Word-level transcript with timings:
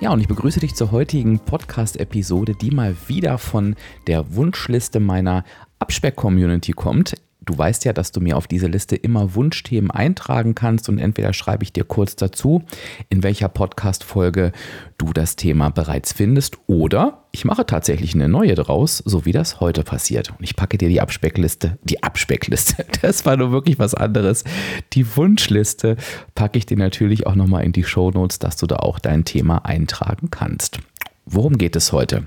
Ja, 0.00 0.10
und 0.12 0.20
ich 0.20 0.28
begrüße 0.28 0.60
dich 0.60 0.74
zur 0.74 0.92
heutigen 0.92 1.40
Podcast-Episode, 1.40 2.54
die 2.54 2.70
mal 2.70 2.96
wieder 3.06 3.36
von 3.36 3.76
der 4.06 4.34
Wunschliste 4.34 4.98
meiner 4.98 5.44
Abspeck-Community 5.78 6.72
kommt. 6.72 7.16
Du 7.42 7.56
weißt 7.56 7.84
ja, 7.84 7.92
dass 7.92 8.12
du 8.12 8.20
mir 8.20 8.36
auf 8.36 8.46
diese 8.46 8.66
Liste 8.66 8.96
immer 8.96 9.34
Wunschthemen 9.34 9.90
eintragen 9.90 10.54
kannst 10.54 10.88
und 10.88 10.98
entweder 10.98 11.32
schreibe 11.32 11.64
ich 11.64 11.72
dir 11.72 11.84
kurz 11.84 12.14
dazu, 12.16 12.62
in 13.08 13.22
welcher 13.22 13.48
Podcast-Folge 13.48 14.52
du 14.98 15.12
das 15.12 15.36
Thema 15.36 15.70
bereits 15.70 16.12
findest 16.12 16.58
oder 16.66 17.24
ich 17.32 17.44
mache 17.44 17.64
tatsächlich 17.64 18.14
eine 18.14 18.28
neue 18.28 18.54
draus, 18.56 18.98
so 18.98 19.24
wie 19.24 19.32
das 19.32 19.60
heute 19.60 19.84
passiert. 19.84 20.30
Und 20.30 20.42
ich 20.42 20.56
packe 20.56 20.76
dir 20.78 20.88
die 20.88 21.00
Abspeckliste, 21.00 21.78
die 21.84 22.02
Abspeckliste, 22.02 22.84
das 23.02 23.24
war 23.24 23.36
nur 23.36 23.52
wirklich 23.52 23.78
was 23.78 23.94
anderes. 23.94 24.44
Die 24.92 25.16
Wunschliste 25.16 25.96
packe 26.34 26.58
ich 26.58 26.66
dir 26.66 26.76
natürlich 26.76 27.26
auch 27.26 27.36
nochmal 27.36 27.64
in 27.64 27.72
die 27.72 27.84
Show 27.84 28.10
Notes, 28.10 28.38
dass 28.38 28.56
du 28.56 28.66
da 28.66 28.76
auch 28.76 28.98
dein 28.98 29.24
Thema 29.24 29.64
eintragen 29.64 30.30
kannst. 30.30 30.78
Worum 31.24 31.56
geht 31.56 31.76
es 31.76 31.92
heute? 31.92 32.26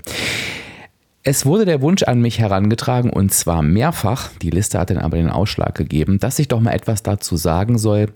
Es 1.26 1.46
wurde 1.46 1.64
der 1.64 1.80
Wunsch 1.80 2.02
an 2.02 2.20
mich 2.20 2.38
herangetragen 2.38 3.08
und 3.08 3.32
zwar 3.32 3.62
mehrfach, 3.62 4.28
die 4.42 4.50
Liste 4.50 4.78
hat 4.78 4.90
dann 4.90 4.98
aber 4.98 5.16
den 5.16 5.30
Ausschlag 5.30 5.74
gegeben, 5.74 6.18
dass 6.18 6.38
ich 6.38 6.48
doch 6.48 6.60
mal 6.60 6.72
etwas 6.72 7.02
dazu 7.02 7.38
sagen 7.38 7.78
soll, 7.78 8.10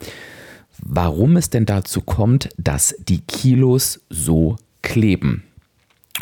warum 0.78 1.39
es 1.39 1.48
denn 1.48 1.65
dazu 1.65 2.03
kommt, 2.03 2.50
dass 2.59 2.95
die 2.98 3.23
Kilos 3.23 4.00
so 4.11 4.56
kleben. 4.83 5.42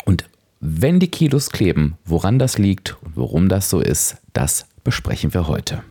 Und 0.05 0.29
wenn 0.61 1.01
die 1.01 1.09
Kilos 1.09 1.49
kleben, 1.49 1.97
woran 2.05 2.39
das 2.39 2.57
liegt 2.57 2.95
und 3.03 3.17
warum 3.17 3.49
das 3.49 3.69
so 3.69 3.81
ist, 3.81 4.15
das 4.31 4.65
besprechen 4.85 5.33
wir 5.33 5.49
heute. 5.49 5.83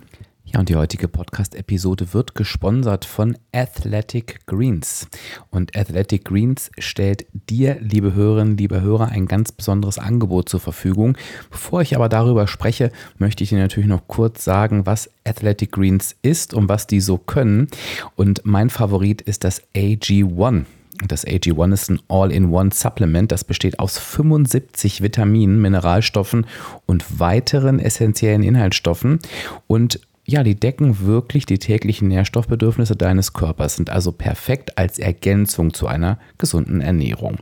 Ja, 0.53 0.61
und 0.61 0.69
die 0.69 0.77
heutige 0.77 1.09
Podcast-Episode 1.09 2.15
wird 2.15 2.37
gesponsert 2.37 3.05
von 3.05 3.37
Athletic 3.53 4.47
Greens. 4.47 5.09
Und 5.51 5.77
Athletic 5.77 6.25
Greens 6.25 6.71
stellt 6.79 7.27
dir, 7.33 7.79
liebe 7.81 8.15
Hörerinnen, 8.15 8.57
liebe 8.57 8.81
Hörer, 8.81 9.09
ein 9.09 9.27
ganz 9.27 9.51
besonderes 9.51 9.99
Angebot 9.99 10.49
zur 10.49 10.61
Verfügung. 10.61 11.19
Bevor 11.51 11.83
ich 11.83 11.97
aber 11.97 12.09
darüber 12.09 12.47
spreche, 12.47 12.93
möchte 13.19 13.43
ich 13.43 13.51
dir 13.51 13.59
natürlich 13.59 13.89
noch 13.89 14.07
kurz 14.07 14.45
sagen, 14.45 14.87
was 14.87 15.11
Athletic 15.25 15.73
Greens 15.73 16.15
ist 16.23 16.55
und 16.55 16.69
was 16.69 16.87
die 16.87 17.01
so 17.01 17.19
können. 17.19 17.67
Und 18.15 18.43
mein 18.45 18.71
Favorit 18.71 19.23
ist 19.23 19.43
das 19.43 19.63
AG1. 19.75 20.65
Das 21.09 21.27
AG1 21.27 21.73
ist 21.73 21.91
ein 21.91 22.01
All-in-One-Supplement. 22.09 23.33
Das 23.33 23.43
besteht 23.43 23.81
aus 23.81 23.99
75 23.99 25.03
Vitaminen, 25.03 25.61
Mineralstoffen 25.61 26.47
und 26.87 27.19
weiteren 27.19 27.81
essentiellen 27.81 28.45
Inhaltsstoffen. 28.45 29.19
Und 29.67 30.01
ja, 30.29 30.43
die 30.43 30.57
decken 30.57 31.07
wirklich 31.07 31.47
die 31.47 31.59
täglichen 31.59 32.09
Nährstoffbedürfnisse 32.09 32.97
deines 32.97 33.33
Körpers, 33.33 33.77
sind 33.77 33.91
also 33.91 34.11
perfekt 34.11 34.77
als 34.77 34.99
Ergänzung 34.99 35.73
zu 35.73 35.87
einer 35.87 36.19
gesunden 36.37 36.81
Ernährung. 36.81 37.39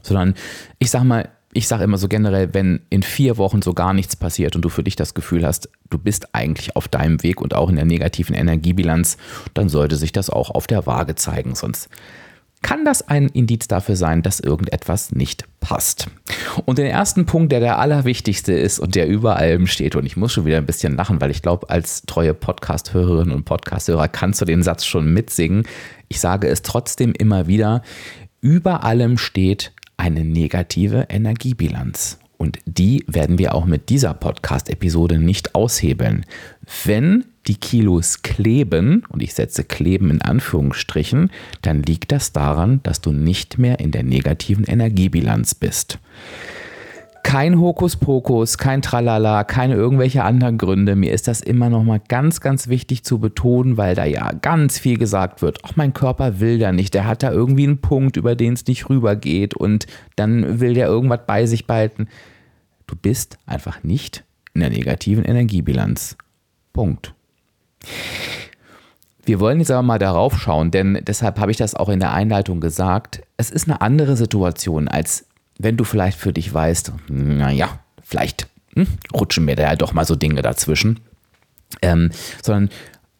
sondern 0.00 0.34
ich 0.78 0.90
sag 0.90 1.02
mal, 1.02 1.28
ich 1.52 1.66
sage 1.66 1.82
immer 1.82 1.98
so 1.98 2.06
generell, 2.06 2.54
wenn 2.54 2.82
in 2.88 3.02
vier 3.02 3.36
Wochen 3.36 3.62
so 3.62 3.74
gar 3.74 3.94
nichts 3.94 4.14
passiert 4.14 4.54
und 4.54 4.62
du 4.62 4.68
für 4.68 4.84
dich 4.84 4.94
das 4.94 5.14
Gefühl 5.14 5.44
hast, 5.44 5.70
du 5.90 5.98
bist 5.98 6.34
eigentlich 6.34 6.76
auf 6.76 6.86
deinem 6.86 7.22
Weg 7.24 7.40
und 7.40 7.54
auch 7.54 7.68
in 7.68 7.76
der 7.76 7.84
negativen 7.84 8.36
Energiebilanz, 8.36 9.16
dann 9.54 9.68
sollte 9.68 9.96
sich 9.96 10.12
das 10.12 10.30
auch 10.30 10.50
auf 10.50 10.68
der 10.68 10.86
Waage 10.86 11.16
zeigen. 11.16 11.56
Sonst 11.56 11.88
kann 12.66 12.84
das 12.84 13.06
ein 13.06 13.28
Indiz 13.28 13.68
dafür 13.68 13.94
sein, 13.94 14.22
dass 14.22 14.40
irgendetwas 14.40 15.12
nicht 15.12 15.44
passt. 15.60 16.08
Und 16.64 16.78
den 16.78 16.86
ersten 16.86 17.24
Punkt, 17.24 17.52
der 17.52 17.60
der 17.60 17.78
allerwichtigste 17.78 18.54
ist 18.54 18.80
und 18.80 18.96
der 18.96 19.06
über 19.06 19.36
allem 19.36 19.68
steht, 19.68 19.94
und 19.94 20.04
ich 20.04 20.16
muss 20.16 20.32
schon 20.32 20.46
wieder 20.46 20.56
ein 20.56 20.66
bisschen 20.66 20.96
lachen, 20.96 21.20
weil 21.20 21.30
ich 21.30 21.42
glaube, 21.42 21.70
als 21.70 22.02
treue 22.06 22.34
Podcast-Hörerinnen 22.34 23.32
und 23.32 23.44
Podcast-Hörer 23.44 24.08
kannst 24.08 24.40
du 24.40 24.46
den 24.46 24.64
Satz 24.64 24.84
schon 24.84 25.12
mitsingen. 25.12 25.62
Ich 26.08 26.18
sage 26.18 26.48
es 26.48 26.62
trotzdem 26.62 27.12
immer 27.12 27.46
wieder, 27.46 27.82
über 28.40 28.82
allem 28.82 29.16
steht 29.16 29.72
eine 29.96 30.24
negative 30.24 31.06
Energiebilanz. 31.08 32.18
Und 32.38 32.58
die 32.66 33.04
werden 33.06 33.38
wir 33.38 33.54
auch 33.54 33.64
mit 33.64 33.88
dieser 33.88 34.14
Podcast-Episode 34.14 35.18
nicht 35.18 35.54
aushebeln. 35.54 36.24
Wenn 36.84 37.24
die 37.46 37.56
Kilos 37.56 38.22
kleben, 38.22 39.04
und 39.08 39.22
ich 39.22 39.34
setze 39.34 39.64
kleben 39.64 40.10
in 40.10 40.22
Anführungsstrichen, 40.22 41.30
dann 41.62 41.82
liegt 41.82 42.12
das 42.12 42.32
daran, 42.32 42.82
dass 42.82 43.00
du 43.00 43.12
nicht 43.12 43.58
mehr 43.58 43.80
in 43.80 43.92
der 43.92 44.02
negativen 44.02 44.64
Energiebilanz 44.64 45.54
bist. 45.54 45.98
Kein 47.26 47.58
Hokuspokus, 47.58 48.56
kein 48.56 48.82
Tralala, 48.82 49.42
keine 49.42 49.74
irgendwelche 49.74 50.22
anderen 50.22 50.58
Gründe. 50.58 50.94
Mir 50.94 51.12
ist 51.12 51.26
das 51.26 51.40
immer 51.40 51.68
noch 51.68 51.82
mal 51.82 51.98
ganz, 51.98 52.40
ganz 52.40 52.68
wichtig 52.68 53.02
zu 53.02 53.18
betonen, 53.18 53.76
weil 53.76 53.96
da 53.96 54.04
ja 54.04 54.30
ganz 54.30 54.78
viel 54.78 54.96
gesagt 54.96 55.42
wird. 55.42 55.58
Ach, 55.64 55.74
mein 55.74 55.92
Körper 55.92 56.38
will 56.38 56.60
da 56.60 56.70
nicht. 56.70 56.94
Der 56.94 57.04
hat 57.04 57.24
da 57.24 57.32
irgendwie 57.32 57.64
einen 57.64 57.80
Punkt, 57.80 58.16
über 58.16 58.36
den 58.36 58.52
es 58.52 58.64
nicht 58.68 58.88
rübergeht 58.88 59.54
und 59.54 59.88
dann 60.14 60.60
will 60.60 60.74
der 60.74 60.86
irgendwas 60.86 61.22
bei 61.26 61.46
sich 61.46 61.66
behalten. 61.66 62.06
Du 62.86 62.94
bist 62.94 63.38
einfach 63.44 63.82
nicht 63.82 64.22
in 64.54 64.60
der 64.60 64.70
negativen 64.70 65.24
Energiebilanz. 65.24 66.16
Punkt. 66.72 67.12
wir 69.24 69.40
wollen 69.40 69.58
jetzt 69.58 69.72
aber 69.72 69.82
mal 69.82 69.98
darauf 69.98 70.40
schauen, 70.40 70.70
denn 70.70 71.00
deshalb 71.02 71.40
habe 71.40 71.50
ich 71.50 71.56
das 71.56 71.74
auch 71.74 71.88
in 71.88 71.98
der 71.98 72.12
Einleitung 72.12 72.60
gesagt. 72.60 73.22
Es 73.36 73.50
ist 73.50 73.68
eine 73.68 73.80
andere 73.80 74.14
Situation, 74.14 74.86
als 74.86 75.26
wenn 75.58 75.76
du 75.76 75.84
vielleicht 75.84 76.18
für 76.18 76.32
dich 76.32 76.52
weißt, 76.52 76.92
naja, 77.08 77.80
vielleicht 78.02 78.48
hm, 78.74 78.86
rutschen 79.14 79.44
mir 79.44 79.56
da 79.56 79.64
ja 79.64 79.76
doch 79.76 79.92
mal 79.92 80.04
so 80.04 80.14
Dinge 80.14 80.42
dazwischen. 80.42 81.00
Ähm, 81.82 82.10
sondern 82.42 82.70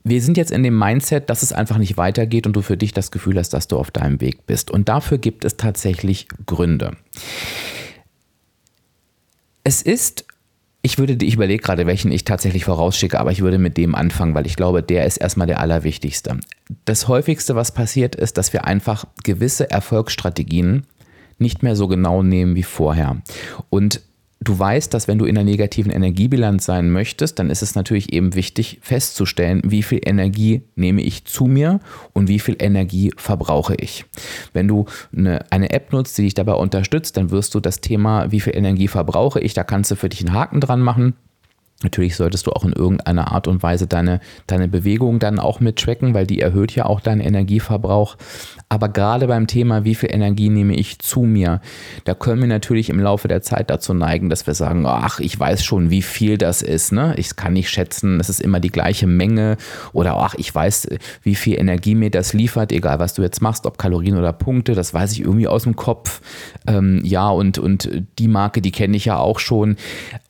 wir 0.04 0.22
sind 0.22 0.36
jetzt 0.36 0.52
in 0.52 0.62
dem 0.62 0.78
Mindset, 0.78 1.28
dass 1.30 1.42
es 1.42 1.52
einfach 1.52 1.78
nicht 1.78 1.96
weitergeht 1.96 2.46
und 2.46 2.54
du 2.54 2.62
für 2.62 2.76
dich 2.76 2.92
das 2.92 3.10
Gefühl 3.10 3.38
hast, 3.38 3.50
dass 3.50 3.66
du 3.66 3.76
auf 3.76 3.90
deinem 3.90 4.20
Weg 4.20 4.46
bist. 4.46 4.70
Und 4.70 4.88
dafür 4.88 5.18
gibt 5.18 5.44
es 5.44 5.56
tatsächlich 5.56 6.28
Gründe. 6.46 6.96
Es 9.64 9.82
ist 9.82 10.26
ich 10.86 10.98
würde, 10.98 11.16
ich 11.24 11.34
überlege 11.34 11.60
gerade, 11.60 11.84
welchen 11.84 12.12
ich 12.12 12.22
tatsächlich 12.22 12.64
vorausschicke, 12.64 13.18
aber 13.18 13.32
ich 13.32 13.40
würde 13.40 13.58
mit 13.58 13.76
dem 13.76 13.96
anfangen, 13.96 14.36
weil 14.36 14.46
ich 14.46 14.54
glaube, 14.54 14.84
der 14.84 15.04
ist 15.04 15.16
erstmal 15.16 15.48
der 15.48 15.58
allerwichtigste. 15.58 16.38
Das 16.84 17.08
häufigste, 17.08 17.56
was 17.56 17.72
passiert, 17.72 18.14
ist, 18.14 18.38
dass 18.38 18.52
wir 18.52 18.66
einfach 18.66 19.04
gewisse 19.24 19.68
Erfolgsstrategien 19.68 20.86
nicht 21.38 21.62
mehr 21.62 21.76
so 21.76 21.88
genau 21.88 22.22
nehmen 22.22 22.56
wie 22.56 22.62
vorher. 22.62 23.22
Und 23.70 24.00
du 24.40 24.58
weißt, 24.58 24.92
dass 24.94 25.08
wenn 25.08 25.18
du 25.18 25.24
in 25.24 25.36
einer 25.36 25.44
negativen 25.44 25.90
Energiebilanz 25.90 26.64
sein 26.64 26.90
möchtest, 26.90 27.38
dann 27.38 27.50
ist 27.50 27.62
es 27.62 27.74
natürlich 27.74 28.12
eben 28.12 28.34
wichtig 28.34 28.78
festzustellen, 28.82 29.62
wie 29.64 29.82
viel 29.82 30.00
Energie 30.04 30.62
nehme 30.76 31.02
ich 31.02 31.24
zu 31.24 31.46
mir 31.46 31.80
und 32.12 32.28
wie 32.28 32.38
viel 32.38 32.56
Energie 32.58 33.12
verbrauche 33.16 33.74
ich. 33.76 34.04
Wenn 34.52 34.68
du 34.68 34.86
eine, 35.16 35.50
eine 35.50 35.70
App 35.70 35.92
nutzt, 35.92 36.16
die 36.18 36.22
dich 36.22 36.34
dabei 36.34 36.54
unterstützt, 36.54 37.16
dann 37.16 37.30
wirst 37.30 37.54
du 37.54 37.60
das 37.60 37.80
Thema, 37.80 38.30
wie 38.30 38.40
viel 38.40 38.56
Energie 38.56 38.88
verbrauche 38.88 39.40
ich, 39.40 39.54
da 39.54 39.64
kannst 39.64 39.90
du 39.90 39.96
für 39.96 40.08
dich 40.08 40.20
einen 40.20 40.34
Haken 40.34 40.60
dran 40.60 40.80
machen. 40.80 41.14
Natürlich 41.82 42.16
solltest 42.16 42.46
du 42.46 42.52
auch 42.52 42.64
in 42.64 42.72
irgendeiner 42.72 43.32
Art 43.32 43.46
und 43.48 43.62
Weise 43.62 43.86
deine, 43.86 44.20
deine 44.46 44.66
Bewegung 44.66 45.18
dann 45.18 45.38
auch 45.38 45.60
mit 45.60 45.76
tracken, 45.76 46.14
weil 46.14 46.26
die 46.26 46.40
erhöht 46.40 46.74
ja 46.74 46.86
auch 46.86 47.00
deinen 47.00 47.20
Energieverbrauch. 47.20 48.16
Aber 48.70 48.88
gerade 48.88 49.26
beim 49.26 49.46
Thema, 49.46 49.84
wie 49.84 49.94
viel 49.94 50.08
Energie 50.10 50.48
nehme 50.48 50.74
ich 50.74 51.00
zu 51.00 51.20
mir, 51.20 51.60
da 52.04 52.14
können 52.14 52.40
wir 52.40 52.48
natürlich 52.48 52.88
im 52.88 52.98
Laufe 52.98 53.28
der 53.28 53.42
Zeit 53.42 53.68
dazu 53.68 53.92
neigen, 53.92 54.30
dass 54.30 54.46
wir 54.46 54.54
sagen, 54.54 54.86
ach, 54.86 55.20
ich 55.20 55.38
weiß 55.38 55.62
schon, 55.64 55.90
wie 55.90 56.00
viel 56.00 56.38
das 56.38 56.62
ist. 56.62 56.92
Ne? 56.92 57.14
Ich 57.18 57.36
kann 57.36 57.52
nicht 57.52 57.68
schätzen, 57.68 58.20
es 58.20 58.30
ist 58.30 58.40
immer 58.40 58.58
die 58.58 58.72
gleiche 58.72 59.06
Menge. 59.06 59.58
Oder 59.92 60.16
ach, 60.16 60.34
ich 60.38 60.54
weiß, 60.54 60.88
wie 61.22 61.34
viel 61.34 61.58
Energie 61.58 61.94
mir 61.94 62.10
das 62.10 62.32
liefert, 62.32 62.72
egal 62.72 63.00
was 63.00 63.12
du 63.12 63.20
jetzt 63.20 63.42
machst, 63.42 63.66
ob 63.66 63.76
Kalorien 63.76 64.16
oder 64.16 64.32
Punkte, 64.32 64.74
das 64.74 64.94
weiß 64.94 65.12
ich 65.12 65.20
irgendwie 65.20 65.46
aus 65.46 65.64
dem 65.64 65.76
Kopf. 65.76 66.22
Ähm, 66.66 67.02
ja, 67.04 67.28
und, 67.28 67.58
und 67.58 67.90
die 68.18 68.28
Marke, 68.28 68.62
die 68.62 68.72
kenne 68.72 68.96
ich 68.96 69.04
ja 69.04 69.18
auch 69.18 69.40
schon. 69.40 69.76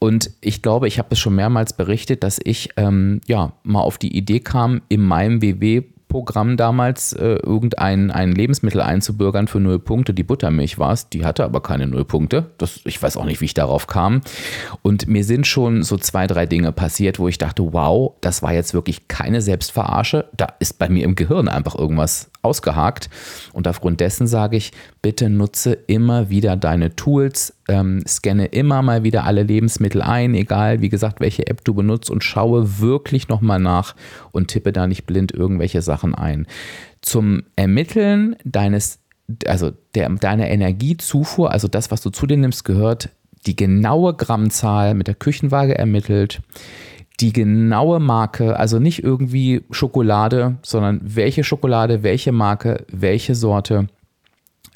Und 0.01 0.33
ich 0.41 0.61
glaube, 0.61 0.89
ich 0.89 0.99
habe 0.99 1.09
es 1.13 1.21
schon 1.21 1.36
mehrmals 1.37 1.75
berichtet, 1.75 2.25
dass 2.25 2.41
ich 2.43 2.71
ähm, 2.77 3.21
ja 3.27 3.53
mal 3.63 3.81
auf 3.81 3.99
die 3.99 4.17
Idee 4.17 4.41
kam, 4.41 4.83
in 4.89 5.01
meinem 5.03 5.43
WW 5.43 5.83
Programm 6.09 6.57
damals 6.57 7.13
äh, 7.13 7.37
irgendein 7.43 8.11
ein 8.11 8.33
Lebensmittel 8.33 8.81
einzubürgern 8.81 9.49
für 9.49 9.61
null 9.61 9.79
Punkte. 9.79 10.15
Die 10.15 10.23
Buttermilch 10.23 10.79
war 10.79 10.93
es, 10.93 11.09
die 11.09 11.25
hatte 11.25 11.45
aber 11.45 11.61
keine 11.61 11.87
null 11.87 12.05
Punkte. 12.05 12.53
Das, 12.59 12.81
ich 12.85 13.03
weiß 13.03 13.17
auch 13.17 13.25
nicht, 13.25 13.41
wie 13.41 13.47
ich 13.47 13.55
darauf 13.55 13.87
kam. 13.87 14.21
Und 14.83 15.09
mir 15.09 15.25
sind 15.25 15.47
schon 15.47 15.83
so 15.83 15.97
zwei, 15.97 16.27
drei 16.27 16.47
Dinge 16.47 16.73
passiert, 16.73 17.19
wo 17.19 17.29
ich 17.29 17.39
dachte, 17.39 17.73
wow, 17.73 18.15
das 18.21 18.43
war 18.43 18.53
jetzt 18.53 18.73
wirklich 18.73 19.09
keine 19.09 19.43
Selbstverarsche. 19.43 20.27
Da 20.37 20.47
ist 20.61 20.79
bei 20.79 20.89
mir 20.89 21.05
im 21.05 21.17
Gehirn 21.17 21.49
einfach 21.49 21.75
irgendwas 21.75 22.31
ausgehakt. 22.47 23.11
Und 23.53 23.69
aufgrund 23.69 24.01
dessen 24.01 24.27
sage 24.27 24.57
ich, 24.57 24.73
bitte 25.03 25.29
nutze 25.29 25.73
immer 25.73 26.31
wieder 26.31 26.57
deine 26.57 26.95
Tools, 26.95 27.55
ähm, 27.69 28.03
scanne 28.07 28.47
immer 28.47 28.83
mal 28.83 29.03
wieder 29.03 29.25
alle 29.25 29.43
Lebensmittel 29.43 30.01
ein, 30.01 30.35
egal 30.35 30.81
wie 30.81 30.89
gesagt, 30.89 31.21
welche 31.21 31.47
App 31.49 31.65
du 31.65 31.75
benutzt 31.75 32.11
und 32.11 32.25
schaue 32.25 32.81
wirklich 32.81 33.29
nochmal 33.29 33.59
nach 33.59 33.95
und 34.33 34.49
tippe 34.49 34.73
da 34.73 34.87
nicht 34.87 35.05
blind 35.07 35.33
irgendwelche 35.33 35.83
Sachen 35.83 36.15
ein. 36.15 36.47
Zum 37.03 37.43
Ermitteln 37.57 38.37
deines, 38.45 39.01
also 39.47 39.73
der, 39.95 40.09
deiner 40.11 40.49
Energiezufuhr, 40.49 41.51
also 41.51 41.69
das, 41.69 41.91
was 41.91 42.01
du 42.01 42.11
zu 42.11 42.27
dir 42.27 42.37
nimmst, 42.37 42.65
gehört 42.65 43.11
die 43.47 43.57
genaue 43.57 44.15
Grammzahl 44.15 44.95
mit 44.95 45.07
der 45.07 45.15
Küchenwaage 45.15 45.77
ermittelt 45.77 46.41
die 47.21 47.33
genaue 47.33 47.99
Marke, 48.01 48.59
also 48.59 48.79
nicht 48.79 49.03
irgendwie 49.03 49.65
Schokolade, 49.71 50.57
sondern 50.63 51.01
welche 51.03 51.45
Schokolade, 51.45 52.03
welche 52.03 52.33
Marke, 52.33 52.85
welche 52.93 53.35
Sorte. 53.35 53.89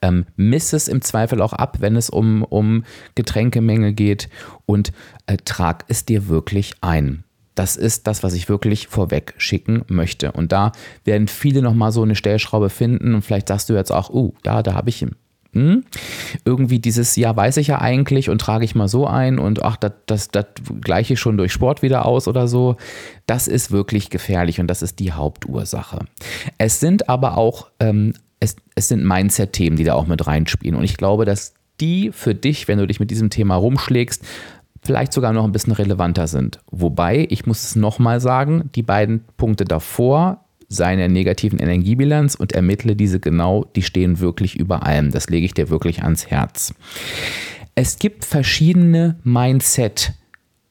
Ähm, 0.02 0.24
miss 0.36 0.72
es 0.72 0.88
im 0.88 1.02
Zweifel 1.02 1.42
auch 1.42 1.52
ab, 1.52 1.78
wenn 1.80 1.96
es 1.96 2.08
um, 2.08 2.42
um 2.42 2.84
Getränkemenge 3.14 3.92
geht 3.92 4.30
und 4.64 4.92
äh, 5.26 5.36
trag 5.44 5.84
es 5.88 6.06
dir 6.06 6.28
wirklich 6.28 6.72
ein. 6.80 7.24
Das 7.54 7.76
ist 7.76 8.06
das, 8.06 8.22
was 8.22 8.32
ich 8.32 8.48
wirklich 8.48 8.88
vorweg 8.88 9.34
schicken 9.36 9.82
möchte. 9.88 10.32
Und 10.32 10.52
da 10.52 10.72
werden 11.04 11.28
viele 11.28 11.60
nochmal 11.60 11.92
so 11.92 12.02
eine 12.02 12.14
Stellschraube 12.14 12.70
finden 12.70 13.14
und 13.14 13.22
vielleicht 13.22 13.48
sagst 13.48 13.68
du 13.68 13.74
jetzt 13.74 13.92
auch, 13.92 14.08
oh, 14.08 14.32
ja, 14.46 14.62
da 14.62 14.72
habe 14.72 14.88
ich 14.88 15.04
hm, 15.52 15.84
irgendwie 16.44 16.78
dieses, 16.78 17.16
ja, 17.16 17.34
weiß 17.34 17.56
ich 17.56 17.68
ja 17.68 17.80
eigentlich 17.80 18.30
und 18.30 18.40
trage 18.40 18.64
ich 18.64 18.74
mal 18.74 18.86
so 18.86 19.06
ein 19.06 19.38
und 19.38 19.62
ach, 19.62 19.76
das, 19.76 19.92
das, 20.06 20.28
das 20.28 20.46
gleiche 20.80 21.16
schon 21.16 21.36
durch 21.36 21.52
Sport 21.52 21.82
wieder 21.82 22.06
aus 22.06 22.28
oder 22.28 22.46
so. 22.46 22.76
Das 23.26 23.48
ist 23.48 23.72
wirklich 23.72 24.10
gefährlich 24.10 24.60
und 24.60 24.68
das 24.68 24.82
ist 24.82 25.00
die 25.00 25.12
Hauptursache. 25.12 26.04
Es 26.58 26.78
sind 26.78 27.08
aber 27.08 27.36
auch, 27.36 27.68
ähm, 27.80 28.14
es, 28.38 28.56
es 28.74 28.88
sind 28.88 29.04
Mindset-Themen, 29.04 29.76
die 29.76 29.84
da 29.84 29.94
auch 29.94 30.06
mit 30.06 30.26
reinspielen 30.26 30.76
und 30.78 30.84
ich 30.84 30.96
glaube, 30.96 31.24
dass 31.24 31.54
die 31.80 32.12
für 32.12 32.34
dich, 32.34 32.68
wenn 32.68 32.78
du 32.78 32.86
dich 32.86 33.00
mit 33.00 33.10
diesem 33.10 33.30
Thema 33.30 33.56
rumschlägst, 33.56 34.24
vielleicht 34.82 35.12
sogar 35.12 35.32
noch 35.32 35.44
ein 35.44 35.52
bisschen 35.52 35.72
relevanter 35.72 36.26
sind. 36.26 36.60
Wobei, 36.70 37.26
ich 37.30 37.46
muss 37.46 37.64
es 37.64 37.76
nochmal 37.76 38.20
sagen, 38.20 38.70
die 38.74 38.82
beiden 38.82 39.24
Punkte 39.36 39.64
davor 39.64 40.44
seine 40.70 41.08
negativen 41.08 41.58
Energiebilanz 41.58 42.36
und 42.36 42.52
ermittle 42.52 42.96
diese 42.96 43.20
genau, 43.20 43.66
die 43.76 43.82
stehen 43.82 44.20
wirklich 44.20 44.56
über 44.58 44.86
allem. 44.86 45.10
Das 45.10 45.28
lege 45.28 45.44
ich 45.44 45.52
dir 45.52 45.68
wirklich 45.68 46.02
ans 46.02 46.28
Herz. 46.28 46.72
Es 47.74 47.98
gibt 47.98 48.24
verschiedene 48.24 49.16
Mindset- 49.24 50.14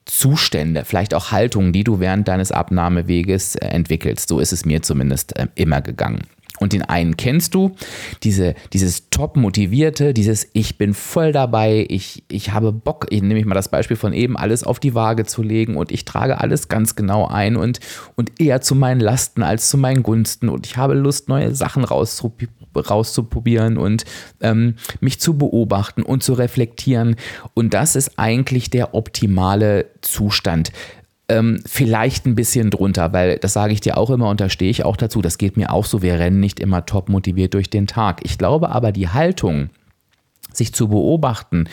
Zustände, 0.06 0.84
vielleicht 0.84 1.14
auch 1.14 1.30
Haltungen, 1.30 1.72
die 1.72 1.84
du 1.84 2.00
während 2.00 2.26
deines 2.26 2.50
Abnahmeweges 2.50 3.54
äh, 3.54 3.66
entwickelst. 3.68 4.28
So 4.28 4.40
ist 4.40 4.52
es 4.52 4.64
mir 4.64 4.82
zumindest 4.82 5.36
äh, 5.36 5.46
immer 5.54 5.80
gegangen. 5.82 6.22
Und 6.60 6.74
den 6.74 6.82
einen 6.82 7.16
kennst 7.16 7.54
du, 7.54 7.74
diese, 8.22 8.54
dieses 8.74 9.08
top 9.08 9.38
motivierte, 9.38 10.12
dieses 10.12 10.46
Ich 10.52 10.76
bin 10.76 10.92
voll 10.92 11.32
dabei, 11.32 11.86
ich, 11.88 12.22
ich 12.28 12.52
habe 12.52 12.70
Bock, 12.70 13.06
ich 13.08 13.22
nehme 13.22 13.40
ich 13.40 13.46
mal 13.46 13.54
das 13.54 13.70
Beispiel 13.70 13.96
von 13.96 14.12
eben, 14.12 14.36
alles 14.36 14.62
auf 14.62 14.78
die 14.78 14.94
Waage 14.94 15.24
zu 15.24 15.42
legen 15.42 15.76
und 15.76 15.90
ich 15.90 16.04
trage 16.04 16.38
alles 16.38 16.68
ganz 16.68 16.96
genau 16.96 17.26
ein 17.26 17.56
und, 17.56 17.80
und 18.14 18.38
eher 18.38 18.60
zu 18.60 18.74
meinen 18.74 19.00
Lasten 19.00 19.42
als 19.42 19.70
zu 19.70 19.78
meinen 19.78 20.02
Gunsten. 20.02 20.50
Und 20.50 20.66
ich 20.66 20.76
habe 20.76 20.92
Lust, 20.92 21.30
neue 21.30 21.54
Sachen 21.54 21.82
rauszuprobieren 21.84 23.78
und 23.78 24.04
ähm, 24.42 24.74
mich 25.00 25.18
zu 25.18 25.38
beobachten 25.38 26.02
und 26.02 26.22
zu 26.22 26.34
reflektieren. 26.34 27.16
Und 27.54 27.72
das 27.72 27.96
ist 27.96 28.18
eigentlich 28.18 28.68
der 28.68 28.94
optimale 28.94 29.86
Zustand 30.02 30.72
ähm, 31.30 31.62
vielleicht 31.64 32.26
ein 32.26 32.34
bisschen 32.34 32.70
drunter, 32.70 33.12
weil 33.12 33.38
das 33.38 33.52
sage 33.52 33.72
ich 33.72 33.80
dir 33.80 33.96
auch 33.96 34.10
immer 34.10 34.28
und 34.28 34.40
da 34.40 34.50
stehe 34.50 34.70
ich 34.70 34.84
auch 34.84 34.96
dazu. 34.96 35.22
Das 35.22 35.38
geht 35.38 35.56
mir 35.56 35.72
auch 35.72 35.84
so. 35.84 36.02
Wir 36.02 36.18
rennen 36.18 36.40
nicht 36.40 36.58
immer 36.58 36.84
top 36.84 37.08
motiviert 37.08 37.54
durch 37.54 37.70
den 37.70 37.86
Tag. 37.86 38.20
Ich 38.24 38.36
glaube 38.36 38.70
aber, 38.70 38.90
die 38.90 39.08
Haltung, 39.08 39.70
sich 40.52 40.74
zu 40.74 40.88
beobachten, 40.88 41.68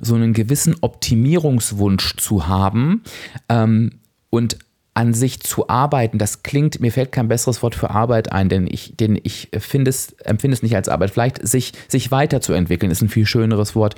so 0.00 0.16
einen 0.16 0.32
gewissen 0.32 0.74
Optimierungswunsch 0.80 2.16
zu 2.16 2.48
haben 2.48 3.04
ähm, 3.48 4.00
und 4.30 4.58
an 4.96 5.12
sich 5.12 5.40
zu 5.40 5.68
arbeiten, 5.68 6.16
das 6.16 6.42
klingt, 6.42 6.80
mir 6.80 6.90
fällt 6.90 7.12
kein 7.12 7.28
besseres 7.28 7.62
Wort 7.62 7.74
für 7.74 7.90
Arbeit 7.90 8.32
ein, 8.32 8.48
denn 8.48 8.66
ich, 8.66 8.96
denn 8.96 9.20
ich 9.22 9.50
finde 9.58 9.90
es, 9.90 10.12
empfinde 10.24 10.54
es 10.54 10.62
nicht 10.62 10.74
als 10.74 10.88
Arbeit. 10.88 11.10
Vielleicht 11.10 11.46
sich, 11.46 11.72
sich 11.86 12.10
weiterzuentwickeln 12.10 12.90
ist 12.90 13.02
ein 13.02 13.10
viel 13.10 13.26
schöneres 13.26 13.76
Wort. 13.76 13.94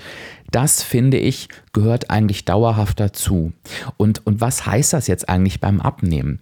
Das 0.51 0.83
finde 0.83 1.19
ich 1.19 1.49
gehört 1.73 2.11
eigentlich 2.11 2.45
dauerhaft 2.45 2.99
dazu. 2.99 3.53
Und, 3.97 4.27
und 4.27 4.41
was 4.41 4.67
heißt 4.67 4.93
das 4.93 5.07
jetzt 5.07 5.29
eigentlich 5.29 5.61
beim 5.61 5.81
Abnehmen? 5.81 6.41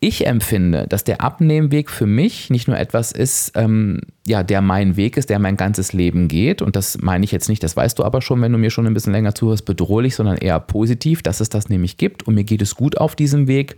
Ich 0.00 0.26
empfinde, 0.26 0.86
dass 0.88 1.04
der 1.04 1.20
Abnehmweg 1.20 1.90
für 1.90 2.06
mich 2.06 2.50
nicht 2.50 2.66
nur 2.66 2.76
etwas 2.76 3.12
ist, 3.12 3.52
ähm, 3.54 4.00
ja, 4.26 4.42
der 4.42 4.60
mein 4.60 4.96
Weg 4.96 5.16
ist, 5.16 5.30
der 5.30 5.38
mein 5.38 5.56
ganzes 5.56 5.92
Leben 5.92 6.28
geht. 6.28 6.60
Und 6.60 6.76
das 6.76 6.98
meine 7.00 7.24
ich 7.24 7.32
jetzt 7.32 7.48
nicht, 7.48 7.62
das 7.62 7.76
weißt 7.76 7.98
du 7.98 8.04
aber 8.04 8.20
schon, 8.20 8.42
wenn 8.42 8.52
du 8.52 8.58
mir 8.58 8.70
schon 8.70 8.86
ein 8.86 8.92
bisschen 8.92 9.12
länger 9.12 9.34
zuhörst, 9.34 9.64
bedrohlich, 9.64 10.14
sondern 10.14 10.36
eher 10.36 10.60
positiv, 10.60 11.22
dass 11.22 11.40
es 11.40 11.48
das 11.48 11.68
nämlich 11.68 11.96
gibt. 11.96 12.26
Und 12.26 12.34
mir 12.34 12.44
geht 12.44 12.60
es 12.60 12.74
gut 12.74 12.98
auf 12.98 13.16
diesem 13.16 13.46
Weg. 13.48 13.76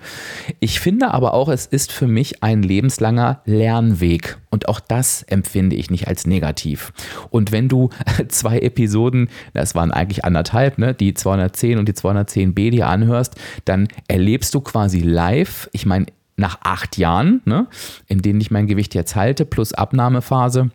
Ich 0.58 0.80
finde 0.80 1.12
aber 1.12 1.34
auch, 1.34 1.48
es 1.48 1.66
ist 1.66 1.92
für 1.92 2.08
mich 2.08 2.42
ein 2.42 2.62
lebenslanger 2.62 3.40
Lernweg. 3.44 4.38
Und 4.50 4.68
auch 4.68 4.80
das 4.80 5.22
empfinde 5.22 5.76
ich 5.76 5.90
nicht 5.90 6.08
als 6.08 6.26
negativ. 6.26 6.92
Und 7.30 7.52
wenn 7.52 7.68
du 7.68 7.90
zwei 8.28 8.58
Episoden, 8.58 9.28
das 9.54 9.74
waren 9.76 9.92
eigentlich 9.92 10.24
anderthalb, 10.24 10.76
ne, 10.76 10.92
die 10.92 11.14
210 11.14 11.78
und 11.78 11.88
die 11.88 11.94
210b 11.94 12.70
dir 12.70 12.88
anhörst, 12.88 13.36
dann 13.64 13.88
erlebst 14.08 14.54
du 14.54 14.60
quasi 14.60 15.00
live, 15.00 15.70
ich 15.72 15.86
meine, 15.86 16.06
nach 16.36 16.58
acht 16.62 16.96
Jahren, 16.98 17.42
ne, 17.44 17.66
in 18.06 18.22
denen 18.22 18.40
ich 18.40 18.50
mein 18.50 18.66
Gewicht 18.66 18.94
jetzt 18.94 19.16
halte, 19.16 19.44
plus 19.44 19.72
Abnahmephase, 19.72 20.70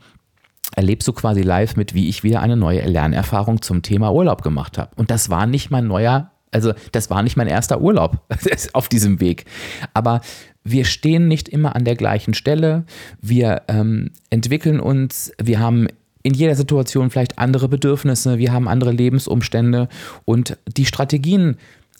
erlebst 0.75 1.07
du 1.07 1.13
quasi 1.13 1.41
live 1.41 1.75
mit, 1.75 1.93
wie 1.93 2.09
ich 2.09 2.23
wieder 2.23 2.41
eine 2.41 2.57
neue 2.57 2.85
Lernerfahrung 2.85 3.61
zum 3.61 3.81
Thema 3.81 4.11
Urlaub 4.13 4.43
gemacht 4.43 4.77
habe. 4.77 4.91
Und 4.95 5.11
das 5.11 5.29
war 5.29 5.47
nicht 5.47 5.71
mein 5.71 5.87
neuer, 5.87 6.31
also 6.51 6.73
das 6.91 7.09
war 7.09 7.23
nicht 7.23 7.37
mein 7.37 7.47
erster 7.47 7.81
Urlaub 7.81 8.21
auf 8.73 8.89
diesem 8.89 9.19
Weg. 9.19 9.45
Aber 9.93 10.21
wir 10.63 10.85
stehen 10.85 11.27
nicht 11.27 11.49
immer 11.49 11.75
an 11.75 11.85
der 11.85 11.95
gleichen 11.95 12.33
Stelle, 12.33 12.85
wir 13.21 13.63
ähm, 13.67 14.11
entwickeln 14.29 14.79
uns, 14.79 15.31
wir 15.41 15.59
haben 15.59 15.87
in 16.23 16.33
jeder 16.33 16.55
Situation 16.55 17.09
vielleicht 17.09 17.39
andere 17.39 17.69
Bedürfnisse, 17.69 18.37
wir 18.37 18.51
haben 18.51 18.67
andere 18.67 18.91
Lebensumstände 18.91 19.87
und 20.25 20.57
die 20.67 20.85
Strategien 20.85 21.55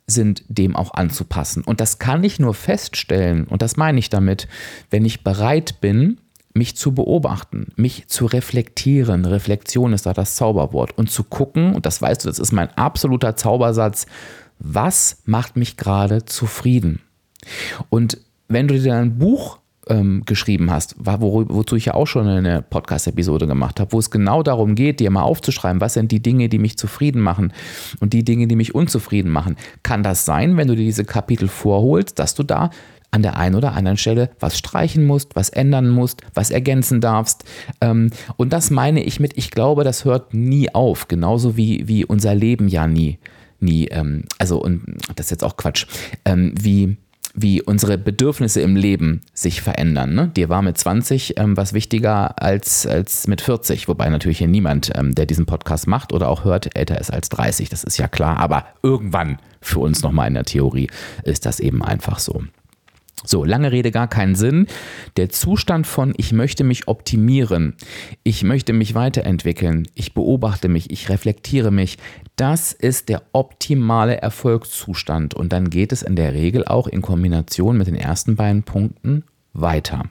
sind 0.08 0.44
dem 0.48 0.76
auch 0.76 0.94
anzupassen. 0.94 1.64
Und 1.64 1.82
das 1.82 2.00
kann 2.00 2.24
ich 2.24 2.40
nur 2.40 2.54
feststellen, 2.54 3.46
und 3.46 3.62
das 3.62 3.76
meine 3.76 4.00
ich 4.00 4.10
damit, 4.10 4.48
wenn 4.90 5.06
ich 5.06 5.24
bereit 5.24 5.82
bin, 5.82 6.20
mich 6.54 6.76
zu 6.76 6.94
beobachten, 6.94 7.68
mich 7.76 8.08
zu 8.08 8.26
reflektieren. 8.26 9.26
Reflexion 9.26 9.94
ist 9.94 10.06
da 10.06 10.14
das 10.14 10.36
Zauberwort. 10.36 10.98
Und 10.98 11.12
zu 11.12 11.24
gucken, 11.24 11.76
und 11.76 11.86
das 11.86 12.02
weißt 12.02 12.24
du, 12.24 12.30
das 12.30 12.40
ist 12.40 12.52
mein 12.52 12.70
absoluter 12.78 13.36
Zaubersatz, 13.36 14.08
was 14.60 15.22
macht 15.26 15.56
mich 15.56 15.78
gerade 15.78 16.26
zufrieden? 16.26 17.02
Und 17.90 18.18
wenn 18.48 18.68
du 18.68 18.80
dir 18.80 18.96
ein 18.96 19.20
Buch 19.20 19.60
ähm, 19.90 20.24
geschrieben 20.26 20.72
hast, 20.72 20.96
wo, 20.98 21.46
wozu 21.48 21.76
ich 21.76 21.86
ja 21.86 21.94
auch 21.94 22.08
schon 22.08 22.28
eine 22.28 22.62
Podcast-Episode 22.62 23.48
gemacht 23.48 23.80
habe, 23.80 23.92
wo 23.92 24.00
es 24.00 24.12
genau 24.12 24.44
darum 24.44 24.76
geht, 24.76 25.00
dir 25.00 25.12
mal 25.12 25.24
aufzuschreiben, 25.24 25.82
was 25.82 25.94
sind 25.94 26.12
die 26.12 26.22
Dinge, 26.22 26.50
die 26.50 26.60
mich 26.60 26.78
zufrieden 26.78 27.22
machen 27.22 27.54
und 28.00 28.14
die 28.14 28.24
Dinge, 28.24 28.48
die 28.48 28.56
mich 28.56 28.76
unzufrieden 28.76 29.32
machen. 29.32 29.56
Kann 29.84 30.04
das 30.04 30.26
sein, 30.26 30.58
wenn 30.58 30.68
du 30.68 30.76
dir 30.76 30.84
diese 30.84 31.06
Kapitel 31.06 31.48
vorholst, 31.48 32.20
dass 32.20 32.36
du 32.36 32.44
da 32.44 32.70
an 33.12 33.22
der 33.22 33.38
einen 33.38 33.56
oder 33.56 33.74
anderen 33.74 33.98
Stelle 33.98 34.30
was 34.40 34.58
streichen 34.58 35.06
musst, 35.06 35.36
was 35.36 35.50
ändern 35.50 35.90
musst, 35.90 36.22
was 36.34 36.52
ergänzen 36.52 37.02
darfst. 37.02 37.46
Ähm, 37.82 38.12
und 38.36 38.54
das 38.54 38.70
meine 38.70 39.04
ich 39.04 39.20
mit, 39.20 39.38
ich 39.38 39.52
glaube, 39.52 39.84
das 39.84 40.06
hört 40.06 40.34
nie 40.34 40.74
auf, 40.74 41.08
genauso 41.08 41.58
wie, 41.58 41.88
wie 41.88 42.06
unser 42.06 42.36
Leben 42.36 42.68
ja 42.68 42.88
nie, 42.88 43.18
nie, 43.60 43.88
ähm, 43.88 44.24
also 44.38 44.62
und 44.62 44.84
das 45.16 45.28
ist 45.28 45.32
jetzt 45.32 45.44
auch 45.44 45.58
Quatsch, 45.58 45.88
ähm, 46.26 46.54
wie 46.60 46.98
wie 47.38 47.62
unsere 47.62 47.98
Bedürfnisse 48.00 48.62
im 48.62 48.76
Leben 48.76 49.22
sich 49.34 49.62
verändern. 49.62 50.16
Ne? 50.16 50.28
Dir 50.36 50.50
war 50.50 50.64
mit 50.64 50.78
20 50.78 51.38
ähm, 51.38 51.56
was 51.56 51.72
wichtiger 51.72 52.42
als, 52.42 52.88
als 52.88 53.28
mit 53.28 53.42
40, 53.42 53.88
wobei 53.88 54.10
natürlich 54.10 54.40
hier 54.40 54.48
niemand, 54.48 54.92
ähm, 54.96 55.14
der 55.14 55.28
diesen 55.28 55.46
Podcast 55.46 55.88
macht 55.88 56.12
oder 56.12 56.30
auch 56.30 56.44
hört, 56.44 56.76
älter 56.76 57.00
ist 57.00 57.14
als 57.14 57.30
30, 57.30 57.70
das 57.70 57.84
ist 57.84 57.98
ja 57.98 58.08
klar, 58.08 58.38
aber 58.38 58.66
irgendwann 58.82 59.38
für 59.62 59.80
uns 59.80 60.02
nochmal 60.02 60.28
in 60.28 60.34
der 60.34 60.46
Theorie 60.46 60.90
ist 61.24 61.46
das 61.46 61.60
eben 61.60 61.84
einfach 61.84 62.18
so. 62.18 62.42
So, 63.26 63.44
lange 63.44 63.72
Rede, 63.72 63.92
gar 63.92 64.08
keinen 64.08 64.36
Sinn. 64.36 64.68
Der 65.18 65.30
Zustand 65.30 65.88
von 65.88 66.14
ich 66.18 66.34
möchte 66.34 66.64
mich 66.64 66.88
optimieren, 66.88 67.76
ich 68.24 68.44
möchte 68.44 68.74
mich 68.74 68.94
weiterentwickeln, 68.94 69.88
ich 69.96 70.14
beobachte 70.14 70.70
mich, 70.70 70.92
ich 70.92 71.10
reflektiere 71.10 71.72
mich, 71.72 71.98
das 72.36 72.74
ist 72.74 73.10
der 73.10 73.24
optimale 73.34 74.18
Erfolgszustand 74.22 75.34
und 75.34 75.52
dann 75.52 75.72
geht 75.72 75.92
es 75.92 76.04
in 76.04 76.16
der 76.16 76.34
Regel 76.34 76.66
auch 76.66 76.88
in 76.88 77.02
Kombination 77.02 77.78
mit 77.78 77.88
den 77.88 77.96
ersten 77.96 78.36
beiden 78.36 78.62
Punkten 78.62 79.24
weiter. 79.52 80.04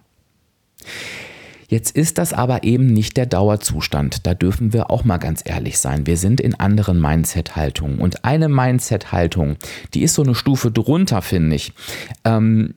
Jetzt 1.68 1.96
ist 1.96 2.18
das 2.18 2.32
aber 2.32 2.64
eben 2.64 2.86
nicht 2.86 3.16
der 3.16 3.26
Dauerzustand. 3.26 4.26
Da 4.26 4.34
dürfen 4.34 4.72
wir 4.72 4.90
auch 4.90 5.04
mal 5.04 5.18
ganz 5.18 5.42
ehrlich 5.44 5.78
sein. 5.78 6.06
Wir 6.06 6.16
sind 6.16 6.40
in 6.40 6.54
anderen 6.54 7.00
Mindset-Haltungen. 7.00 7.98
Und 7.98 8.24
eine 8.24 8.48
Mindset-Haltung, 8.48 9.56
die 9.94 10.02
ist 10.02 10.14
so 10.14 10.22
eine 10.22 10.36
Stufe 10.36 10.70
drunter, 10.70 11.22
finde 11.22 11.56
ich. 11.56 11.72
Ähm, 12.24 12.74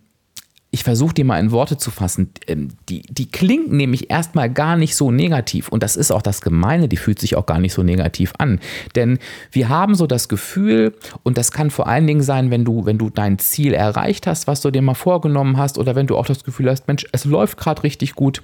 ich 0.72 0.84
versuche 0.84 1.14
die 1.16 1.24
mal 1.24 1.40
in 1.40 1.52
Worte 1.52 1.78
zu 1.78 1.90
fassen, 1.90 2.32
ähm, 2.48 2.70
die, 2.90 3.02
die 3.02 3.30
klingt 3.30 3.72
nämlich 3.72 4.12
erstmal 4.12 4.52
gar 4.52 4.78
nicht 4.78 4.96
so 4.96 5.10
negativ. 5.10 5.70
Und 5.70 5.82
das 5.82 5.96
ist 5.96 6.12
auch 6.12 6.22
das 6.22 6.42
Gemeine, 6.42 6.88
die 6.88 6.98
fühlt 6.98 7.20
sich 7.20 7.36
auch 7.36 7.48
gar 7.48 7.60
nicht 7.60 7.74
so 7.74 7.82
negativ 7.82 8.34
an. 8.38 8.60
Denn 8.96 9.18
wir 9.52 9.70
haben 9.70 9.96
so 9.96 10.06
das 10.06 10.30
Gefühl, 10.30 10.94
und 11.24 11.38
das 11.38 11.52
kann 11.52 11.72
vor 11.72 11.88
allen 11.88 12.06
Dingen 12.06 12.22
sein, 12.22 12.52
wenn 12.52 12.66
du, 12.66 12.86
wenn 12.86 13.00
du 13.00 13.10
dein 13.10 13.40
Ziel 13.40 13.74
erreicht 13.74 14.28
hast, 14.28 14.46
was 14.46 14.62
du 14.62 14.70
dir 14.70 14.84
mal 14.84 14.94
vorgenommen 14.94 15.58
hast, 15.58 15.80
oder 15.80 15.96
wenn 15.96 16.08
du 16.08 16.18
auch 16.18 16.28
das 16.28 16.44
Gefühl 16.44 16.70
hast, 16.70 16.88
Mensch, 16.88 17.06
es 17.12 17.26
läuft 17.26 17.58
gerade 17.58 17.82
richtig 17.82 18.14
gut, 18.14 18.44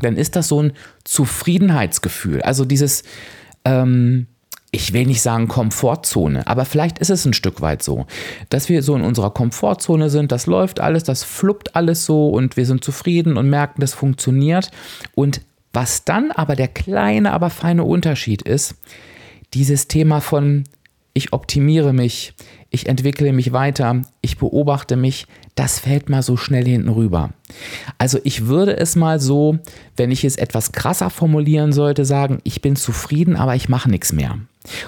dann 0.00 0.16
ist 0.16 0.36
das 0.36 0.48
so 0.48 0.62
ein 0.62 0.72
Zufriedenheitsgefühl. 1.04 2.42
Also 2.42 2.66
dieses, 2.66 3.04
ähm, 3.64 4.26
ich 4.70 4.92
will 4.92 5.06
nicht 5.06 5.22
sagen 5.22 5.48
Komfortzone, 5.48 6.46
aber 6.46 6.64
vielleicht 6.64 6.98
ist 6.98 7.10
es 7.10 7.24
ein 7.24 7.32
Stück 7.32 7.62
weit 7.62 7.82
so, 7.82 8.06
dass 8.50 8.68
wir 8.68 8.82
so 8.82 8.94
in 8.96 9.02
unserer 9.02 9.30
Komfortzone 9.30 10.10
sind, 10.10 10.30
das 10.30 10.46
läuft 10.46 10.80
alles, 10.80 11.04
das 11.04 11.24
fluppt 11.24 11.74
alles 11.74 12.04
so 12.04 12.28
und 12.28 12.56
wir 12.56 12.66
sind 12.66 12.84
zufrieden 12.84 13.38
und 13.38 13.48
merken, 13.48 13.80
das 13.80 13.94
funktioniert. 13.94 14.70
Und 15.14 15.40
was 15.72 16.04
dann 16.04 16.30
aber 16.32 16.54
der 16.54 16.68
kleine, 16.68 17.32
aber 17.32 17.48
feine 17.50 17.84
Unterschied 17.84 18.42
ist, 18.42 18.74
dieses 19.54 19.88
Thema 19.88 20.20
von 20.20 20.64
ich 21.14 21.32
optimiere 21.32 21.92
mich, 21.92 22.34
ich 22.70 22.86
entwickle 22.86 23.32
mich 23.32 23.52
weiter, 23.52 24.02
ich 24.20 24.38
beobachte 24.38 24.96
mich, 24.96 25.26
das 25.54 25.80
fällt 25.80 26.08
mal 26.08 26.22
so 26.22 26.36
schnell 26.36 26.64
hinten 26.64 26.90
rüber. 26.90 27.30
Also 27.96 28.20
ich 28.22 28.46
würde 28.46 28.76
es 28.76 28.94
mal 28.94 29.18
so, 29.18 29.58
wenn 29.96 30.10
ich 30.10 30.24
es 30.24 30.36
etwas 30.36 30.72
krasser 30.72 31.10
formulieren 31.10 31.72
sollte, 31.72 32.04
sagen, 32.04 32.38
ich 32.44 32.62
bin 32.62 32.76
zufrieden, 32.76 33.36
aber 33.36 33.56
ich 33.56 33.68
mache 33.68 33.90
nichts 33.90 34.12
mehr. 34.12 34.38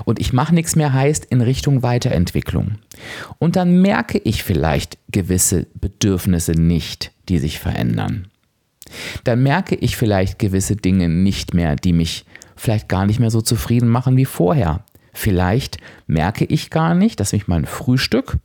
Und 0.05 0.21
ich 0.21 0.33
mache 0.33 0.55
nichts 0.55 0.77
mehr 0.77 0.93
heißt 0.93 1.25
in 1.27 1.41
Richtung 1.41 1.83
Weiterentwicklung. 1.83 2.79
Und 3.39 3.57
dann 3.57 3.81
merke 3.81 4.19
ich 4.19 4.43
vielleicht 4.43 4.99
gewisse 5.11 5.67
Bedürfnisse 5.75 6.53
nicht, 6.53 7.13
die 7.29 7.39
sich 7.39 7.59
verändern. 7.59 8.29
Dann 9.25 9.43
merke 9.43 9.75
ich 9.75 9.97
vielleicht 9.97 10.39
gewisse 10.39 10.77
Dinge 10.77 11.09
nicht 11.09 11.55
mehr, 11.55 11.77
die 11.77 11.93
mich 11.93 12.25
vielleicht 12.57 12.89
gar 12.89 13.07
nicht 13.07 13.21
mehr 13.21 13.31
so 13.31 13.41
zufrieden 13.41 13.89
machen 13.89 14.17
wie 14.17 14.25
vorher. 14.25 14.85
Vielleicht 15.13 15.79
merke 16.07 16.45
ich 16.45 16.71
gar 16.71 16.95
nicht, 16.95 17.21
dass 17.21 17.33
mich 17.33 17.49
mein 17.49 17.67
Frühstück 17.67 18.39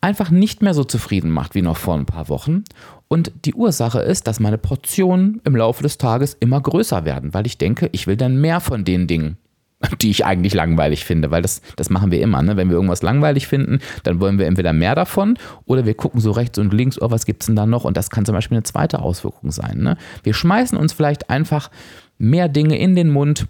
einfach 0.00 0.30
nicht 0.30 0.62
mehr 0.62 0.74
so 0.74 0.84
zufrieden 0.84 1.30
macht 1.30 1.54
wie 1.54 1.62
noch 1.62 1.76
vor 1.76 1.94
ein 1.94 2.06
paar 2.06 2.28
Wochen. 2.28 2.64
Und 3.08 3.32
die 3.44 3.54
Ursache 3.54 4.00
ist, 4.00 4.26
dass 4.26 4.40
meine 4.40 4.58
Portionen 4.58 5.40
im 5.44 5.56
Laufe 5.56 5.82
des 5.82 5.98
Tages 5.98 6.36
immer 6.38 6.60
größer 6.60 7.04
werden, 7.04 7.34
weil 7.34 7.46
ich 7.46 7.58
denke, 7.58 7.88
ich 7.92 8.06
will 8.06 8.16
dann 8.16 8.40
mehr 8.40 8.60
von 8.60 8.84
den 8.84 9.06
Dingen 9.06 9.38
die 10.00 10.10
ich 10.10 10.24
eigentlich 10.24 10.54
langweilig 10.54 11.04
finde, 11.04 11.30
weil 11.30 11.42
das, 11.42 11.62
das 11.76 11.90
machen 11.90 12.10
wir 12.10 12.20
immer. 12.20 12.42
Ne? 12.42 12.56
Wenn 12.56 12.68
wir 12.68 12.74
irgendwas 12.74 13.02
langweilig 13.02 13.46
finden, 13.46 13.78
dann 14.02 14.20
wollen 14.20 14.38
wir 14.38 14.46
entweder 14.46 14.72
mehr 14.72 14.94
davon 14.94 15.38
oder 15.66 15.86
wir 15.86 15.94
gucken 15.94 16.20
so 16.20 16.32
rechts 16.32 16.58
und 16.58 16.72
links, 16.72 17.00
oh, 17.00 17.10
was 17.10 17.26
gibt 17.26 17.42
es 17.42 17.46
denn 17.46 17.56
da 17.56 17.66
noch? 17.66 17.84
Und 17.84 17.96
das 17.96 18.10
kann 18.10 18.24
zum 18.24 18.34
Beispiel 18.34 18.56
eine 18.56 18.64
zweite 18.64 19.00
Auswirkung 19.00 19.52
sein. 19.52 19.78
Ne? 19.78 19.96
Wir 20.22 20.34
schmeißen 20.34 20.76
uns 20.76 20.92
vielleicht 20.92 21.30
einfach 21.30 21.70
mehr 22.18 22.48
Dinge 22.48 22.78
in 22.78 22.96
den 22.96 23.10
Mund, 23.10 23.46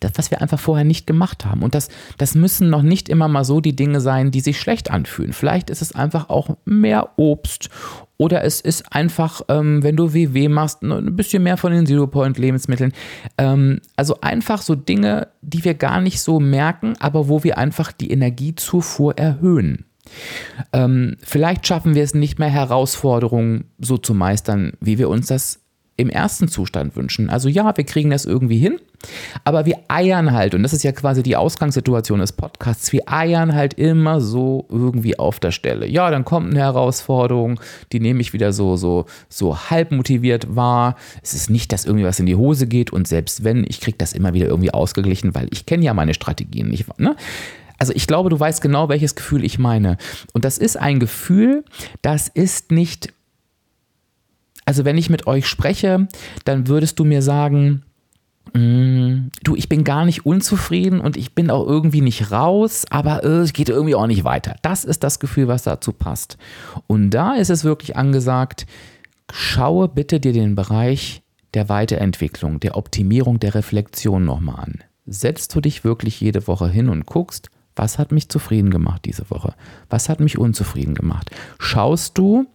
das, 0.00 0.12
was 0.16 0.30
wir 0.30 0.40
einfach 0.40 0.60
vorher 0.60 0.84
nicht 0.84 1.06
gemacht 1.06 1.44
haben. 1.44 1.62
Und 1.62 1.74
das, 1.74 1.88
das 2.18 2.34
müssen 2.34 2.70
noch 2.70 2.82
nicht 2.82 3.08
immer 3.08 3.28
mal 3.28 3.44
so 3.44 3.60
die 3.60 3.74
Dinge 3.74 4.00
sein, 4.00 4.30
die 4.30 4.40
sich 4.40 4.60
schlecht 4.60 4.90
anfühlen. 4.90 5.32
Vielleicht 5.32 5.70
ist 5.70 5.82
es 5.82 5.92
einfach 5.92 6.28
auch 6.28 6.56
mehr 6.64 7.10
Obst 7.16 7.70
oder 8.18 8.44
es 8.44 8.60
ist 8.60 8.92
einfach, 8.92 9.42
ähm, 9.48 9.82
wenn 9.82 9.96
du 9.96 10.12
WW 10.12 10.48
machst, 10.48 10.82
ein 10.82 11.16
bisschen 11.16 11.44
mehr 11.44 11.56
von 11.56 11.72
den 11.72 11.86
Zero-Point-Lebensmitteln. 11.86 12.92
Ähm, 13.38 13.80
also 13.96 14.20
einfach 14.20 14.60
so 14.60 14.74
Dinge, 14.74 15.28
die 15.40 15.64
wir 15.64 15.74
gar 15.74 16.00
nicht 16.00 16.20
so 16.20 16.40
merken, 16.40 16.94
aber 16.98 17.28
wo 17.28 17.44
wir 17.44 17.56
einfach 17.58 17.92
die 17.92 18.10
Energiezufuhr 18.10 19.16
erhöhen. 19.16 19.86
Ähm, 20.72 21.16
vielleicht 21.22 21.66
schaffen 21.66 21.94
wir 21.94 22.02
es 22.02 22.14
nicht 22.14 22.38
mehr, 22.38 22.48
Herausforderungen 22.48 23.66
so 23.78 23.98
zu 23.98 24.14
meistern, 24.14 24.72
wie 24.80 24.98
wir 24.98 25.08
uns 25.08 25.28
das 25.28 25.60
im 25.96 26.10
ersten 26.10 26.48
Zustand 26.48 26.96
wünschen. 26.96 27.30
Also 27.30 27.48
ja, 27.48 27.76
wir 27.76 27.84
kriegen 27.84 28.10
das 28.10 28.24
irgendwie 28.24 28.58
hin, 28.58 28.80
aber 29.44 29.66
wir 29.66 29.78
eiern 29.88 30.32
halt, 30.32 30.54
und 30.54 30.62
das 30.62 30.72
ist 30.72 30.82
ja 30.82 30.92
quasi 30.92 31.22
die 31.22 31.36
Ausgangssituation 31.36 32.18
des 32.18 32.32
Podcasts, 32.32 32.92
wir 32.92 33.02
eiern 33.06 33.54
halt 33.54 33.74
immer 33.74 34.20
so 34.20 34.66
irgendwie 34.68 35.18
auf 35.18 35.38
der 35.40 35.52
Stelle. 35.52 35.86
Ja, 35.86 36.10
dann 36.10 36.24
kommt 36.24 36.50
eine 36.50 36.60
Herausforderung, 36.60 37.60
die 37.92 38.00
nehme 38.00 38.20
ich 38.20 38.32
wieder 38.32 38.52
so, 38.52 38.76
so, 38.76 39.06
so 39.28 39.70
halb 39.70 39.92
motiviert 39.92 40.54
wahr. 40.56 40.96
Es 41.22 41.34
ist 41.34 41.50
nicht, 41.50 41.72
dass 41.72 41.84
irgendwie 41.84 42.04
was 42.04 42.20
in 42.20 42.26
die 42.26 42.36
Hose 42.36 42.66
geht 42.66 42.92
und 42.92 43.06
selbst 43.06 43.44
wenn, 43.44 43.64
ich 43.68 43.80
kriege 43.80 43.98
das 43.98 44.12
immer 44.12 44.34
wieder 44.34 44.46
irgendwie 44.46 44.74
ausgeglichen, 44.74 45.34
weil 45.34 45.48
ich 45.52 45.66
kenne 45.66 45.84
ja 45.84 45.94
meine 45.94 46.14
Strategien 46.14 46.68
nicht. 46.68 46.86
Ne? 46.98 47.16
Also 47.78 47.92
ich 47.94 48.06
glaube, 48.06 48.30
du 48.30 48.38
weißt 48.38 48.60
genau, 48.60 48.88
welches 48.88 49.14
Gefühl 49.14 49.44
ich 49.44 49.58
meine. 49.58 49.96
Und 50.32 50.44
das 50.44 50.58
ist 50.58 50.76
ein 50.76 50.98
Gefühl, 50.98 51.64
das 52.02 52.28
ist 52.28 52.72
nicht 52.72 53.12
also 54.64 54.84
wenn 54.84 54.98
ich 54.98 55.08
mit 55.08 55.26
euch 55.26 55.46
spreche, 55.46 56.08
dann 56.44 56.68
würdest 56.68 56.98
du 56.98 57.06
mir 57.06 57.22
sagen, 57.22 57.84
mm, 58.52 59.30
du, 59.42 59.56
ich 59.56 59.68
bin 59.68 59.84
gar 59.84 60.04
nicht 60.04 60.26
unzufrieden 60.26 61.00
und 61.00 61.16
ich 61.16 61.34
bin 61.34 61.50
auch 61.50 61.66
irgendwie 61.66 62.00
nicht 62.00 62.30
raus, 62.30 62.84
aber 62.90 63.24
äh, 63.24 63.38
es 63.38 63.52
geht 63.52 63.68
irgendwie 63.68 63.94
auch 63.94 64.06
nicht 64.06 64.24
weiter. 64.24 64.56
Das 64.62 64.84
ist 64.84 65.02
das 65.04 65.20
Gefühl, 65.20 65.48
was 65.48 65.62
dazu 65.62 65.92
passt. 65.92 66.38
Und 66.86 67.10
da 67.10 67.34
ist 67.34 67.50
es 67.50 67.64
wirklich 67.64 67.96
angesagt, 67.96 68.66
schaue 69.30 69.88
bitte 69.88 70.20
dir 70.20 70.32
den 70.32 70.54
Bereich 70.54 71.22
der 71.54 71.68
Weiterentwicklung, 71.68 72.60
der 72.60 72.76
Optimierung, 72.76 73.40
der 73.40 73.54
Reflexion 73.54 74.24
nochmal 74.24 74.64
an. 74.64 74.74
Setzt 75.06 75.54
du 75.54 75.60
dich 75.60 75.84
wirklich 75.84 76.20
jede 76.20 76.46
Woche 76.46 76.68
hin 76.68 76.88
und 76.88 77.06
guckst, 77.06 77.50
was 77.74 77.98
hat 77.98 78.12
mich 78.12 78.28
zufrieden 78.28 78.70
gemacht 78.70 79.04
diese 79.04 79.30
Woche? 79.30 79.54
Was 79.88 80.08
hat 80.08 80.20
mich 80.20 80.36
unzufrieden 80.36 80.94
gemacht? 80.94 81.30
Schaust 81.58 82.18
du, 82.18 82.46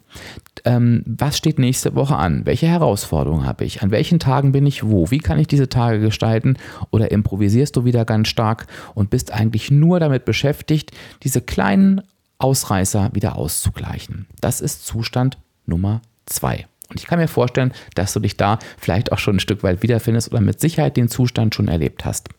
ähm, 0.65 1.03
was 1.05 1.37
steht 1.37 1.59
nächste 1.59 1.95
Woche 1.95 2.15
an? 2.15 2.45
Welche 2.45 2.67
Herausforderungen 2.67 3.45
habe 3.45 3.65
ich? 3.65 3.81
An 3.81 3.91
welchen 3.91 4.19
Tagen 4.19 4.51
bin 4.51 4.65
ich 4.65 4.83
wo? 4.83 5.11
Wie 5.11 5.19
kann 5.19 5.39
ich 5.39 5.47
diese 5.47 5.69
Tage 5.69 5.99
gestalten? 5.99 6.57
Oder 6.91 7.11
improvisierst 7.11 7.75
du 7.75 7.85
wieder 7.85 8.05
ganz 8.05 8.27
stark 8.27 8.67
und 8.93 9.09
bist 9.09 9.31
eigentlich 9.33 9.71
nur 9.71 9.99
damit 9.99 10.25
beschäftigt, 10.25 10.91
diese 11.23 11.41
kleinen 11.41 12.01
Ausreißer 12.37 13.11
wieder 13.13 13.37
auszugleichen. 13.37 14.27
Das 14.41 14.61
ist 14.61 14.85
Zustand 14.85 15.37
Nummer 15.65 16.01
zwei. 16.25 16.65
Und 16.89 16.99
ich 16.99 17.07
kann 17.07 17.19
mir 17.19 17.27
vorstellen, 17.27 17.73
dass 17.95 18.13
du 18.13 18.19
dich 18.19 18.37
da 18.37 18.59
vielleicht 18.77 19.11
auch 19.11 19.17
schon 19.17 19.37
ein 19.37 19.39
Stück 19.39 19.63
weit 19.63 19.81
wiederfindest 19.81 20.31
oder 20.31 20.41
mit 20.41 20.59
Sicherheit 20.59 20.95
den 20.95 21.07
Zustand 21.07 21.55
schon 21.55 21.67
erlebt 21.67 22.05
hast. 22.05 22.29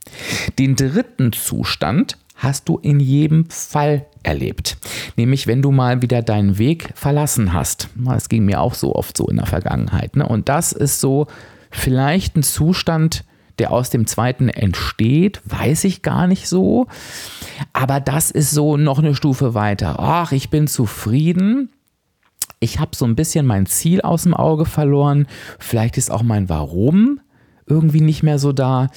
Den 0.58 0.76
dritten 0.76 1.32
Zustand 1.32 2.18
hast 2.34 2.68
du 2.68 2.78
in 2.78 3.00
jedem 3.00 3.48
Fall 3.48 4.06
erlebt. 4.22 4.76
Nämlich, 5.16 5.46
wenn 5.46 5.62
du 5.62 5.70
mal 5.70 6.02
wieder 6.02 6.22
deinen 6.22 6.58
Weg 6.58 6.90
verlassen 6.94 7.52
hast. 7.52 7.88
Das 7.96 8.28
ging 8.28 8.44
mir 8.44 8.60
auch 8.60 8.74
so 8.74 8.94
oft 8.94 9.16
so 9.16 9.26
in 9.28 9.36
der 9.36 9.46
Vergangenheit. 9.46 10.16
Ne? 10.16 10.26
Und 10.26 10.48
das 10.48 10.72
ist 10.72 11.00
so 11.00 11.26
vielleicht 11.70 12.36
ein 12.36 12.42
Zustand, 12.42 13.24
der 13.58 13.70
aus 13.70 13.90
dem 13.90 14.06
zweiten 14.06 14.48
entsteht, 14.48 15.40
weiß 15.44 15.84
ich 15.84 16.02
gar 16.02 16.26
nicht 16.26 16.48
so. 16.48 16.88
Aber 17.72 18.00
das 18.00 18.30
ist 18.30 18.50
so 18.50 18.76
noch 18.76 18.98
eine 18.98 19.14
Stufe 19.14 19.54
weiter. 19.54 19.96
Ach, 19.98 20.32
ich 20.32 20.50
bin 20.50 20.66
zufrieden. 20.66 21.70
Ich 22.58 22.80
habe 22.80 22.96
so 22.96 23.04
ein 23.04 23.14
bisschen 23.14 23.46
mein 23.46 23.66
Ziel 23.66 24.00
aus 24.00 24.24
dem 24.24 24.34
Auge 24.34 24.64
verloren. 24.64 25.26
Vielleicht 25.58 25.98
ist 25.98 26.10
auch 26.10 26.22
mein 26.22 26.48
Warum 26.48 27.20
irgendwie 27.66 28.00
nicht 28.00 28.22
mehr 28.22 28.38
so 28.38 28.52
da. 28.52 28.88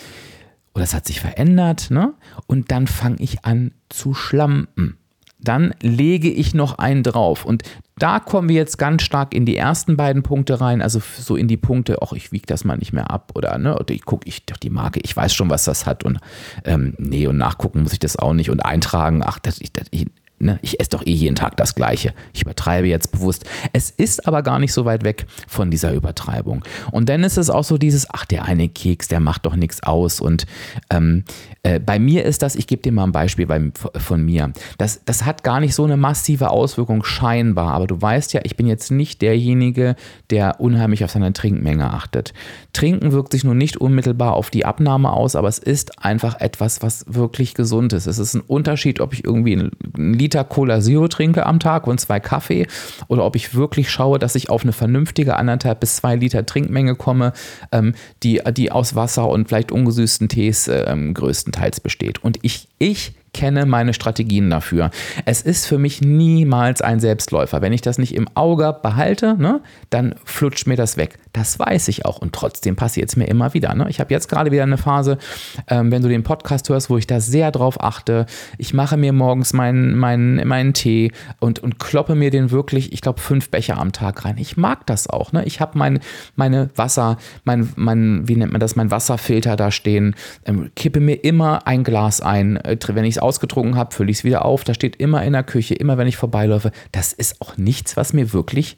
Oder 0.77 0.84
es 0.84 0.93
hat 0.93 1.07
sich 1.07 1.19
verändert. 1.19 1.89
Ne? 1.89 2.13
Und 2.46 2.72
dann 2.72 2.88
fange 2.88 3.17
ich 3.19 3.43
an 3.43 3.72
zu 3.89 4.13
schlampen 4.13 4.98
dann 5.39 5.74
lege 5.81 6.29
ich 6.29 6.53
noch 6.53 6.77
einen 6.77 7.03
drauf. 7.03 7.46
Und 7.46 7.63
da 7.98 8.19
kommen 8.19 8.50
wir 8.50 8.55
jetzt 8.55 8.77
ganz 8.77 9.03
stark 9.03 9.34
in 9.34 9.46
die 9.46 9.55
ersten 9.55 9.98
beiden 9.98 10.24
Punkte 10.24 10.62
rein, 10.62 10.81
also 10.81 11.00
so 11.00 11.36
in 11.36 11.48
die 11.48 11.57
Punkte, 11.57 11.98
ach, 12.01 12.13
ich 12.13 12.31
wiege 12.31 12.46
das 12.46 12.63
mal 12.63 12.77
nicht 12.77 12.93
mehr 12.93 13.12
ab 13.12 13.31
oder, 13.36 13.57
ne, 13.57 13.77
oder 13.77 13.93
ich 13.93 14.05
gucke, 14.05 14.27
ich 14.27 14.46
doch 14.46 14.57
die 14.57 14.69
Marke, 14.69 15.00
ich 15.03 15.15
weiß 15.15 15.34
schon, 15.34 15.50
was 15.50 15.63
das 15.63 15.86
hat 15.86 16.03
und 16.03 16.19
ähm, 16.63 16.93
nee, 16.98 17.27
und 17.27 17.38
nachgucken 17.38 17.84
muss 17.84 17.93
ich 17.93 18.00
das 18.00 18.17
auch 18.17 18.34
nicht 18.34 18.50
und 18.50 18.62
eintragen, 18.62 19.24
ach, 19.24 19.39
das, 19.39 19.60
ich, 19.62 19.74
das, 19.74 19.88
ich, 19.91 20.07
Ne, 20.39 20.60
ich 20.62 20.79
esse 20.79 20.91
doch 20.91 21.03
eh 21.03 21.13
jeden 21.13 21.36
Tag 21.36 21.58
das 21.58 21.74
Gleiche. 21.74 22.13
Ich 22.32 22.44
übertreibe 22.44 22.88
jetzt 22.88 23.12
bewusst. 23.12 23.44
Es 23.74 23.89
ist 23.89 24.27
aber 24.27 24.44
gar 24.44 24.60
nicht 24.60 24.72
so 24.72 24.86
weit 24.86 25.03
weg 25.03 25.25
von 25.48 25.72
dieser 25.72 25.94
Übertreibung. 25.94 26.63
Und 26.91 27.10
dann 27.10 27.24
ist 27.24 27.38
es 27.38 27.50
auch 27.50 27.63
so 27.63 27.79
dieses, 27.79 28.08
ach, 28.12 28.24
der 28.24 28.46
eine 28.46 28.70
Keks, 28.70 29.08
der 29.08 29.20
macht 29.20 29.48
doch 29.48 29.56
nichts 29.56 29.82
aus. 29.82 30.22
Und 30.22 30.46
ähm, 30.91 31.24
äh, 31.63 31.79
bei 31.79 31.98
mir 31.98 32.24
ist 32.24 32.44
das, 32.44 32.56
ich 32.56 32.67
gebe 32.67 32.84
dir 32.84 32.91
mal 32.91 33.06
ein 33.06 33.12
Beispiel 33.12 33.48
bei, 33.48 33.72
von 33.96 34.24
mir. 34.24 34.53
Das, 34.77 35.01
das 35.06 35.25
hat 35.25 35.44
gar 35.44 35.60
nicht 35.60 35.74
so 35.74 35.86
eine 35.86 35.98
massive 35.98 36.51
Auswirkung 36.51 37.03
scheinbar. 37.03 37.74
Aber 37.74 37.88
du 37.88 38.00
weißt 38.00 38.32
ja, 38.34 38.41
ich 38.44 38.56
bin 38.56 38.67
jetzt 38.67 38.91
nicht 38.91 39.24
derjenige, 39.24 39.96
der 40.29 40.60
unheimlich 40.60 41.03
auf 41.03 41.10
seine 41.10 41.34
Trinkmenge 41.34 41.91
achtet. 41.91 42.36
Trinken 42.74 43.12
wirkt 43.12 43.32
sich 43.32 43.44
nun 43.44 43.58
nicht 43.58 43.77
unmittelbar 43.77 44.34
auf 44.34 44.51
die 44.51 44.65
Abnahme 44.65 45.12
aus, 45.12 45.36
aber 45.36 45.48
es 45.48 45.58
ist 45.58 46.06
einfach 46.06 46.39
etwas, 46.39 46.84
was 46.84 47.06
wirklich 47.08 47.56
gesund 47.56 47.91
ist. 47.94 48.06
Es 48.06 48.20
ist 48.20 48.36
ein 48.36 48.41
Unterschied, 48.41 49.00
ob 49.00 49.13
ich 49.13 49.25
irgendwie 49.25 49.53
einen 49.53 50.13
Liter 50.13 50.26
Cola 50.29 50.81
Zero 50.81 51.07
trinke 51.07 51.46
am 51.46 51.60
Tag 51.60 51.88
und 51.88 52.00
zwei 52.00 52.19
Kaffee 52.19 52.67
oder 53.07 53.25
ob 53.25 53.36
ich 53.36 53.55
wirklich 53.55 53.89
schaue, 53.89 54.19
dass 54.19 54.36
ich 54.36 54.50
auf 54.50 54.63
eine 54.63 54.74
vernünftige 54.74 55.36
anderthalb 55.36 55.79
bis 55.79 55.98
zwei 55.98 56.15
Liter 56.15 56.46
Trinkmenge 56.46 56.96
komme, 56.96 57.34
ähm, 57.72 57.93
die, 58.24 58.41
die 58.51 58.72
aus 58.72 58.96
Wasser 58.96 59.27
und 59.27 59.48
vielleicht 59.48 59.72
ungesüßten 59.72 60.29
Tees 60.29 60.67
ähm, 60.67 61.13
größtenteils 61.13 61.79
besteht. 61.79 62.24
Und 62.24 62.39
ich, 62.41 62.67
ich 62.79 63.13
kenne 63.38 63.67
meine 63.67 63.94
Strategien 63.94 64.50
dafür. 64.50 64.89
Es 65.25 65.44
ist 65.44 65.67
für 65.67 65.77
mich 65.77 66.01
niemals 66.01 66.82
ein 66.82 67.00
Selbstläufer. 67.00 67.62
Wenn 67.62 67.72
ich 67.72 67.82
das 67.82 68.00
nicht 68.00 68.15
im 68.15 68.27
Auge 68.34 68.75
behalte, 68.82 69.36
ne, 69.38 69.62
dann 69.91 70.15
flutscht 70.25 70.65
mir 70.65 70.75
das 70.75 70.98
weg. 70.98 71.20
Das 71.34 71.60
weiß 71.60 71.88
ich 71.89 72.03
auch 72.03 72.17
und 72.17 72.34
trotzdem 72.34 72.75
passiert 72.75 73.10
es 73.10 73.15
mir 73.15 73.25
immer 73.25 73.53
wieder. 73.53 73.75
Ne? 73.75 73.86
Ich 73.89 74.00
habe 74.00 74.12
jetzt 74.12 74.27
gerade 74.27 74.50
wieder 74.51 74.63
eine 74.63 74.79
Phase, 74.79 75.20
ähm, 75.67 75.91
wenn 75.91 76.01
du 76.01 76.10
den 76.10 76.24
Podcast 76.24 76.67
hörst, 76.70 76.89
wo 76.89 76.98
ich 76.98 77.06
da 77.06 77.20
sehr 77.20 77.51
drauf 77.51 77.79
achte. 77.84 78.25
Ich 78.58 78.74
mache 78.74 78.98
mir 78.98 79.13
morgens 79.13 79.53
meinen, 79.53 79.96
meinen, 79.96 80.48
meinen 80.48 80.74
Tee 80.74 81.12
und, 81.39 81.60
und 81.60 81.77
kloppe 81.77 82.15
mir 82.15 82.32
den 82.32 82.50
wirklich, 82.50 82.91
ich 82.91 83.01
glaube, 83.01 83.22
fünf 83.22 83.51
Becher 83.51 83.77
am 83.77 83.91
Tag 83.91 84.25
rein. 84.25 84.38
Ich 84.40 84.57
mag 84.57 84.88
das 84.88 85.07
auch. 85.07 85.31
Ne? 85.31 85.46
Ich 85.46 85.62
habe 85.62 85.77
mein, 85.77 86.00
meine 86.35 86.72
Wasser, 86.75 87.18
mein, 87.44 87.72
mein, 87.75 88.27
wie 88.27 88.35
nennt 88.35 88.51
man 88.51 88.62
das, 88.62 88.75
mein 88.75 88.90
Wasserfilter 88.90 89.55
da 89.55 89.70
stehen, 89.70 90.16
ähm, 90.46 90.72
kippe 90.75 91.00
mir 91.00 91.24
immer 91.24 91.68
ein 91.68 91.83
Glas 91.83 92.20
ein. 92.20 92.57
Äh, 92.57 92.77
wenn 92.88 93.05
ich 93.05 93.18
es 93.18 93.22
ausgetrunken 93.27 93.75
habe, 93.75 93.94
fülle 93.94 94.11
ich 94.11 94.18
es 94.18 94.24
wieder 94.24 94.46
auf. 94.46 94.63
Da 94.63 94.74
steht 94.74 94.96
immer 94.96 95.24
in 95.24 95.33
der 95.33 95.44
Küche, 95.44 95.75
immer 95.75 95.98
wenn 95.98 96.07
ich 96.07 96.18
vorbeiläufe. 96.18 96.72
Das 96.92 97.13
ist 97.13 97.42
auch 97.42 97.57
nichts, 97.57 97.98
was 97.98 98.13
mir 98.13 98.33
wirklich 98.33 98.77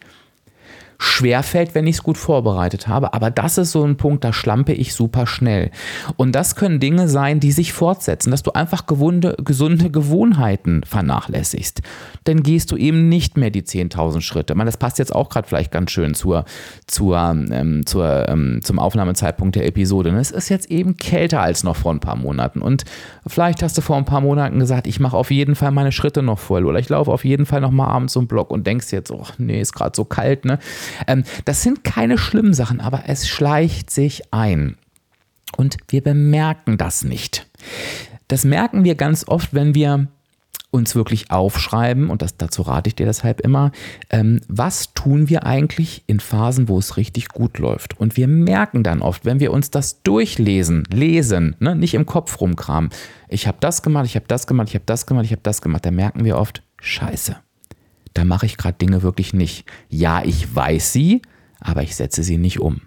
schwerfällt, 1.01 1.75
wenn 1.75 1.87
ich 1.87 1.95
es 1.95 2.03
gut 2.03 2.17
vorbereitet 2.17 2.89
habe. 2.89 3.13
Aber 3.13 3.31
das 3.31 3.57
ist 3.57 3.71
so 3.71 3.85
ein 3.85 3.95
Punkt, 3.95 4.25
da 4.25 4.33
schlampe 4.33 4.73
ich 4.73 4.93
super 4.93 5.25
schnell. 5.25 5.71
Und 6.17 6.33
das 6.33 6.57
können 6.57 6.81
Dinge 6.81 7.07
sein, 7.07 7.39
die 7.39 7.53
sich 7.53 7.71
fortsetzen, 7.71 8.31
dass 8.31 8.43
du 8.43 8.51
einfach 8.51 8.85
gewunde, 8.85 9.37
gesunde 9.43 9.89
Gewohnheiten 9.89 10.83
vernachlässigst. 10.83 11.81
Dann 12.25 12.43
gehst 12.43 12.71
du 12.71 12.75
eben 12.75 13.07
nicht 13.07 13.37
mehr 13.37 13.49
die 13.49 13.63
10.000 13.63 14.19
Schritte. 14.19 14.55
meine, 14.55 14.67
das 14.67 14.75
passt 14.77 14.99
jetzt 14.99 15.15
auch 15.15 15.29
gerade 15.29 15.47
vielleicht 15.47 15.71
ganz 15.71 15.91
schön 15.91 16.15
zur, 16.15 16.43
zur, 16.85 17.17
ähm, 17.17 17.85
zur, 17.85 18.27
ähm, 18.27 18.59
zum 18.61 18.77
Aufnahmezeitpunkt 18.77 19.55
der 19.55 19.65
Episode. 19.65 20.09
Es 20.19 20.31
ist 20.31 20.49
jetzt 20.49 20.69
eben 20.69 20.97
kälter 20.97 21.41
als 21.41 21.63
noch 21.63 21.77
vor 21.77 21.93
ein 21.93 22.01
paar 22.01 22.17
Monaten. 22.17 22.61
Und 22.61 22.83
vielleicht 23.25 23.63
hast 23.63 23.77
du 23.77 23.81
vor 23.81 23.95
ein 23.95 24.05
paar 24.05 24.19
Monaten 24.19 24.59
gesagt, 24.59 24.85
ich 24.85 24.99
mache 24.99 25.15
auf 25.15 25.31
jeden 25.31 25.55
Fall 25.55 25.71
meine 25.71 25.93
Schritte 25.93 26.21
noch 26.21 26.39
voll 26.39 26.65
oder 26.65 26.79
ich 26.79 26.89
laufe 26.89 27.09
auf 27.09 27.23
jeden 27.23 27.45
Fall 27.45 27.61
noch 27.61 27.71
mal 27.71 27.87
abends 27.87 28.13
zum 28.13 28.27
Block 28.27 28.51
und 28.51 28.67
denkst 28.67 28.91
jetzt, 28.91 29.11
oh 29.11 29.23
nee, 29.37 29.61
ist 29.61 29.71
gerade 29.71 29.95
so 29.95 30.03
kalt, 30.03 30.43
ne? 30.43 30.59
Ähm, 31.07 31.23
das 31.45 31.63
sind 31.63 31.83
keine 31.83 32.17
schlimmen 32.17 32.53
Sachen, 32.53 32.79
aber 32.79 33.03
es 33.07 33.27
schleicht 33.27 33.89
sich 33.89 34.33
ein. 34.33 34.77
Und 35.57 35.77
wir 35.87 36.01
bemerken 36.01 36.77
das 36.77 37.03
nicht. 37.03 37.47
Das 38.27 38.45
merken 38.45 38.83
wir 38.83 38.95
ganz 38.95 39.27
oft, 39.27 39.53
wenn 39.53 39.73
wir 39.73 40.07
uns 40.71 40.93
wirklich 40.95 41.31
aufschreiben, 41.31 42.09
und 42.09 42.21
das, 42.21 42.37
dazu 42.37 42.61
rate 42.61 42.89
ich 42.89 42.95
dir 42.95 43.05
deshalb 43.05 43.41
immer, 43.41 43.71
ähm, 44.11 44.39
was 44.47 44.93
tun 44.93 45.27
wir 45.27 45.45
eigentlich 45.45 46.03
in 46.05 46.19
Phasen, 46.19 46.67
wo 46.67 46.77
es 46.77 46.95
richtig 46.95 47.29
gut 47.29 47.57
läuft. 47.57 47.99
Und 47.99 48.17
wir 48.17 48.27
merken 48.27 48.83
dann 48.83 49.01
oft, 49.01 49.25
wenn 49.25 49.39
wir 49.39 49.51
uns 49.51 49.71
das 49.71 50.03
durchlesen, 50.03 50.83
lesen, 50.91 51.55
ne, 51.59 51.75
nicht 51.75 51.95
im 51.95 52.05
Kopf 52.05 52.39
rumkramen, 52.39 52.91
ich 53.29 53.47
habe 53.47 53.57
das 53.59 53.81
gemacht, 53.81 54.05
ich 54.05 54.15
habe 54.15 54.25
das 54.27 54.45
gemacht, 54.45 54.69
ich 54.69 54.75
habe 54.75 54.85
das 54.85 55.07
gemacht, 55.07 55.25
ich 55.25 55.31
habe 55.31 55.41
das 55.41 55.61
gemacht, 55.61 55.85
dann 55.85 55.95
merken 55.95 56.23
wir 56.23 56.37
oft, 56.37 56.61
scheiße, 56.81 57.35
da 58.19 58.25
mache 58.25 58.45
ich 58.45 58.57
gerade 58.57 58.77
Dinge 58.77 59.01
wirklich 59.01 59.33
nicht. 59.33 59.63
Ja, 59.87 60.21
ich 60.25 60.53
weiß 60.53 60.91
sie, 60.91 61.21
aber 61.61 61.83
ich 61.83 61.95
setze 61.95 62.21
sie 62.21 62.37
nicht 62.37 62.59
um. 62.59 62.81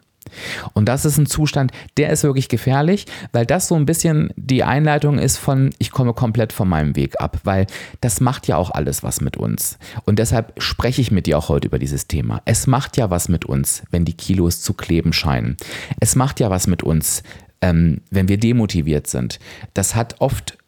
Und 0.74 0.90
das 0.90 1.06
ist 1.06 1.16
ein 1.16 1.24
Zustand, 1.24 1.72
der 1.96 2.10
ist 2.10 2.22
wirklich 2.22 2.50
gefährlich, 2.50 3.06
weil 3.32 3.46
das 3.46 3.66
so 3.66 3.74
ein 3.74 3.86
bisschen 3.86 4.30
die 4.36 4.62
Einleitung 4.62 5.18
ist 5.18 5.38
von, 5.38 5.70
ich 5.78 5.90
komme 5.90 6.12
komplett 6.12 6.52
von 6.52 6.68
meinem 6.68 6.96
Weg 6.96 7.18
ab, 7.18 7.40
weil 7.44 7.66
das 8.02 8.20
macht 8.20 8.46
ja 8.46 8.58
auch 8.58 8.70
alles 8.70 9.02
was 9.02 9.22
mit 9.22 9.38
uns. 9.38 9.78
Und 10.04 10.18
deshalb 10.18 10.52
spreche 10.60 11.00
ich 11.00 11.10
mit 11.10 11.26
dir 11.26 11.38
auch 11.38 11.48
heute 11.48 11.68
über 11.68 11.78
dieses 11.78 12.08
Thema. 12.08 12.42
Es 12.44 12.66
macht 12.66 12.98
ja 12.98 13.08
was 13.08 13.30
mit 13.30 13.46
uns, 13.46 13.84
wenn 13.90 14.04
die 14.04 14.16
Kilos 14.16 14.60
zu 14.60 14.74
kleben 14.74 15.14
scheinen. 15.14 15.56
Es 15.98 16.14
macht 16.14 16.40
ja 16.40 16.50
was 16.50 16.66
mit 16.66 16.82
uns, 16.82 17.22
ähm, 17.62 18.02
wenn 18.10 18.28
wir 18.28 18.36
demotiviert 18.36 19.06
sind. 19.06 19.38
Das 19.72 19.94
hat 19.94 20.16
oft 20.18 20.58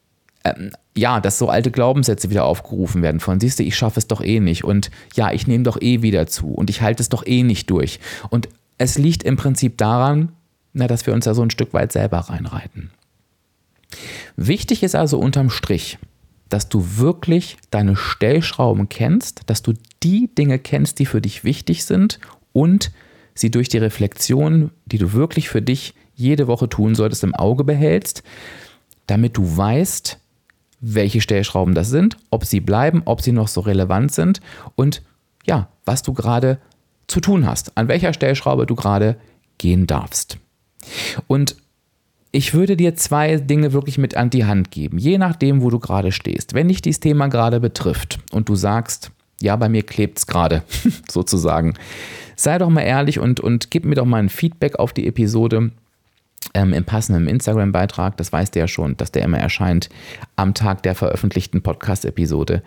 ähm, 0.44 0.70
ja, 0.96 1.20
dass 1.20 1.38
so 1.38 1.48
alte 1.48 1.70
Glaubenssätze 1.70 2.30
wieder 2.30 2.44
aufgerufen 2.44 3.02
werden 3.02 3.20
von, 3.20 3.40
siehst 3.40 3.58
du, 3.58 3.62
ich 3.62 3.76
schaffe 3.76 3.98
es 3.98 4.06
doch 4.06 4.22
eh 4.22 4.40
nicht 4.40 4.64
und 4.64 4.90
ja, 5.14 5.32
ich 5.32 5.46
nehme 5.46 5.64
doch 5.64 5.80
eh 5.80 6.02
wieder 6.02 6.26
zu 6.26 6.48
und 6.48 6.70
ich 6.70 6.82
halte 6.82 7.02
es 7.02 7.08
doch 7.08 7.26
eh 7.26 7.42
nicht 7.42 7.70
durch. 7.70 7.98
Und 8.30 8.48
es 8.78 8.98
liegt 8.98 9.22
im 9.22 9.36
Prinzip 9.36 9.78
daran, 9.78 10.32
na, 10.72 10.86
dass 10.86 11.06
wir 11.06 11.14
uns 11.14 11.24
da 11.24 11.34
so 11.34 11.42
ein 11.42 11.50
Stück 11.50 11.72
weit 11.72 11.92
selber 11.92 12.18
reinreiten. 12.18 12.90
Wichtig 14.36 14.82
ist 14.82 14.94
also 14.94 15.18
unterm 15.18 15.50
Strich, 15.50 15.98
dass 16.48 16.68
du 16.68 16.98
wirklich 16.98 17.56
deine 17.70 17.96
Stellschrauben 17.96 18.88
kennst, 18.88 19.42
dass 19.46 19.62
du 19.62 19.72
die 20.02 20.28
Dinge 20.34 20.58
kennst, 20.58 20.98
die 20.98 21.06
für 21.06 21.20
dich 21.20 21.44
wichtig 21.44 21.84
sind 21.84 22.18
und 22.52 22.92
sie 23.34 23.50
durch 23.50 23.68
die 23.68 23.78
Reflexion, 23.78 24.70
die 24.86 24.98
du 24.98 25.12
wirklich 25.12 25.48
für 25.48 25.62
dich 25.62 25.94
jede 26.14 26.46
Woche 26.46 26.68
tun 26.68 26.94
solltest, 26.94 27.24
im 27.24 27.34
Auge 27.34 27.64
behältst, 27.64 28.22
damit 29.06 29.36
du 29.36 29.56
weißt, 29.56 30.18
welche 30.84 31.20
Stellschrauben 31.20 31.74
das 31.74 31.88
sind, 31.88 32.16
ob 32.30 32.44
sie 32.44 32.60
bleiben, 32.60 33.02
ob 33.04 33.22
sie 33.22 33.32
noch 33.32 33.48
so 33.48 33.60
relevant 33.60 34.12
sind 34.12 34.40
und 34.74 35.02
ja, 35.46 35.68
was 35.84 36.02
du 36.02 36.12
gerade 36.12 36.58
zu 37.06 37.20
tun 37.20 37.46
hast, 37.46 37.76
an 37.76 37.88
welcher 37.88 38.12
Stellschraube 38.12 38.66
du 38.66 38.74
gerade 38.74 39.16
gehen 39.58 39.86
darfst. 39.86 40.38
Und 41.26 41.56
ich 42.32 42.52
würde 42.52 42.76
dir 42.76 42.96
zwei 42.96 43.36
Dinge 43.36 43.72
wirklich 43.72 43.96
mit 43.96 44.16
an 44.16 44.30
die 44.30 44.44
Hand 44.44 44.70
geben, 44.70 44.98
je 44.98 45.18
nachdem, 45.18 45.62
wo 45.62 45.70
du 45.70 45.78
gerade 45.78 46.12
stehst. 46.12 46.54
Wenn 46.54 46.68
dich 46.68 46.82
dieses 46.82 47.00
Thema 47.00 47.28
gerade 47.28 47.60
betrifft 47.60 48.18
und 48.32 48.48
du 48.48 48.56
sagst, 48.56 49.12
ja, 49.40 49.56
bei 49.56 49.68
mir 49.68 49.84
klebt 49.84 50.18
es 50.18 50.26
gerade, 50.26 50.64
sozusagen, 51.10 51.74
sei 52.36 52.58
doch 52.58 52.70
mal 52.70 52.82
ehrlich 52.82 53.18
und, 53.18 53.40
und 53.40 53.70
gib 53.70 53.84
mir 53.84 53.94
doch 53.94 54.04
mal 54.04 54.18
ein 54.18 54.28
Feedback 54.28 54.78
auf 54.78 54.92
die 54.92 55.06
Episode 55.06 55.70
ähm, 56.54 56.72
im 56.72 56.84
passenden 56.84 57.28
Instagram-Beitrag, 57.28 58.16
das 58.16 58.32
weißt 58.32 58.54
du 58.54 58.60
ja 58.60 58.68
schon, 58.68 58.96
dass 58.96 59.12
der 59.12 59.24
immer 59.24 59.38
erscheint, 59.38 59.88
am 60.36 60.54
Tag 60.54 60.82
der 60.84 60.94
veröffentlichten 60.94 61.62
Podcast-Episode. 61.62 62.62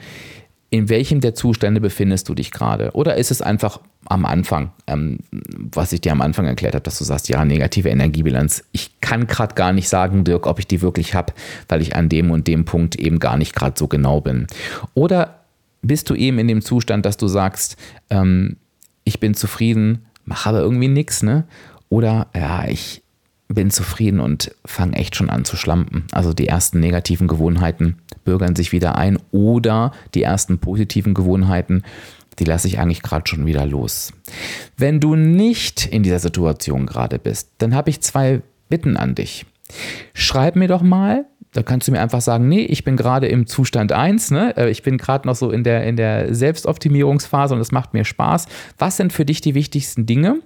In 0.70 0.90
welchem 0.90 1.22
der 1.22 1.34
Zustände 1.34 1.80
befindest 1.80 2.28
du 2.28 2.36
dich 2.36 2.52
gerade? 2.52 2.92
Oder 2.92 3.16
ist 3.16 3.32
es 3.32 3.42
einfach 3.42 3.80
am 4.06 4.26
Anfang, 4.26 4.72
ähm, 4.86 5.20
was 5.32 5.94
ich 5.94 6.02
dir 6.02 6.12
am 6.12 6.22
Anfang 6.22 6.46
erklärt 6.46 6.76
habe, 6.76 6.84
dass 6.84 6.98
du 6.98 7.06
sagst, 7.06 7.30
ja, 7.30 7.44
negative 7.46 7.90
Energiebilanz. 7.90 8.66
Ich 8.74 9.00
kann 9.00 9.28
gerade 9.28 9.56
gar 9.56 9.72
nicht 9.72 9.88
sagen, 9.88 10.26
Dirk, 10.26 10.46
ob 10.46 10.60
ich 10.60 10.68
die 10.68 10.82
wirklich 10.82 11.14
habe, 11.14 11.34
weil 11.70 11.82
ich 11.82 11.96
an 11.96 12.10
dem 12.10 12.32
und 12.32 12.48
dem 12.48 12.66
Punkt 12.66 12.96
eben 12.96 13.20
gar 13.20 13.38
nicht 13.38 13.56
gerade 13.56 13.78
so 13.78 13.88
genau 13.88 14.20
bin. 14.20 14.48
Oder 14.94 15.42
bist 15.82 16.10
du 16.10 16.16
eben 16.16 16.40
in 16.40 16.50
dem 16.50 16.62
Zustand, 16.62 17.06
dass 17.06 17.16
du 17.16 17.28
sagst, 17.28 17.78
ähm, 18.10 18.58
ich 19.06 19.22
bin 19.22 19.34
zufrieden, 19.34 20.06
mache 20.26 20.50
aber 20.50 20.60
irgendwie 20.60 20.90
nichts, 20.90 21.24
ne? 21.24 21.46
Oder 21.90 22.28
ja, 22.36 22.68
ich 22.68 23.04
bin 23.48 23.72
zufrieden 23.72 24.20
und 24.20 24.52
fange 24.66 24.98
echt 24.98 25.16
schon 25.16 25.30
an 25.30 25.46
zu 25.46 25.56
schlampen. 25.56 26.06
Also 26.12 26.34
die 26.34 26.48
ersten 26.48 26.80
negativen 26.80 27.28
Gewohnheiten 27.28 27.98
bürgern 28.26 28.56
sich 28.56 28.72
wieder 28.72 28.98
ein 28.98 29.18
oder 29.32 29.92
die 30.14 30.24
ersten 30.24 30.60
positiven 30.60 31.14
Gewohnheiten, 31.14 31.84
die 32.40 32.44
lasse 32.44 32.68
ich 32.68 32.80
eigentlich 32.80 33.02
gerade 33.02 33.28
schon 33.28 33.46
wieder 33.46 33.66
los. 33.66 34.14
Wenn 34.78 35.00
du 35.00 35.16
nicht 35.16 35.86
in 35.86 36.04
dieser 36.04 36.20
Situation 36.20 36.86
gerade 36.86 37.20
bist, 37.20 37.50
dann 37.58 37.74
habe 37.74 37.90
ich 37.90 38.02
zwei 38.02 38.42
Bitten 38.70 38.98
an 38.98 39.16
dich. 39.16 39.46
Schreib 40.14 40.56
mir 40.56 40.68
doch 40.68 40.82
mal, 40.82 41.26
da 41.54 41.64
kannst 41.64 41.88
du 41.88 41.92
mir 41.92 42.02
einfach 42.02 42.22
sagen, 42.22 42.48
nee, 42.48 42.62
ich 42.62 42.84
bin 42.84 42.98
gerade 42.98 43.28
im 43.28 43.48
Zustand 43.48 43.92
1, 43.92 44.32
ne? 44.32 44.56
Äh, 44.58 44.70
ich 44.70 44.84
bin 44.84 44.98
gerade 44.98 45.28
noch 45.28 45.36
so 45.36 45.50
in 45.52 45.64
der, 45.64 45.86
in 45.86 45.96
der 45.96 46.34
Selbstoptimierungsphase 46.34 47.56
und 47.56 47.62
es 47.62 47.72
macht 47.72 47.94
mir 47.94 48.06
Spaß. 48.06 48.48
Was 48.78 48.98
sind 48.98 49.14
für 49.14 49.26
dich 49.26 49.42
die 49.42 49.56
wichtigsten 49.56 50.06
Dinge? 50.06 50.40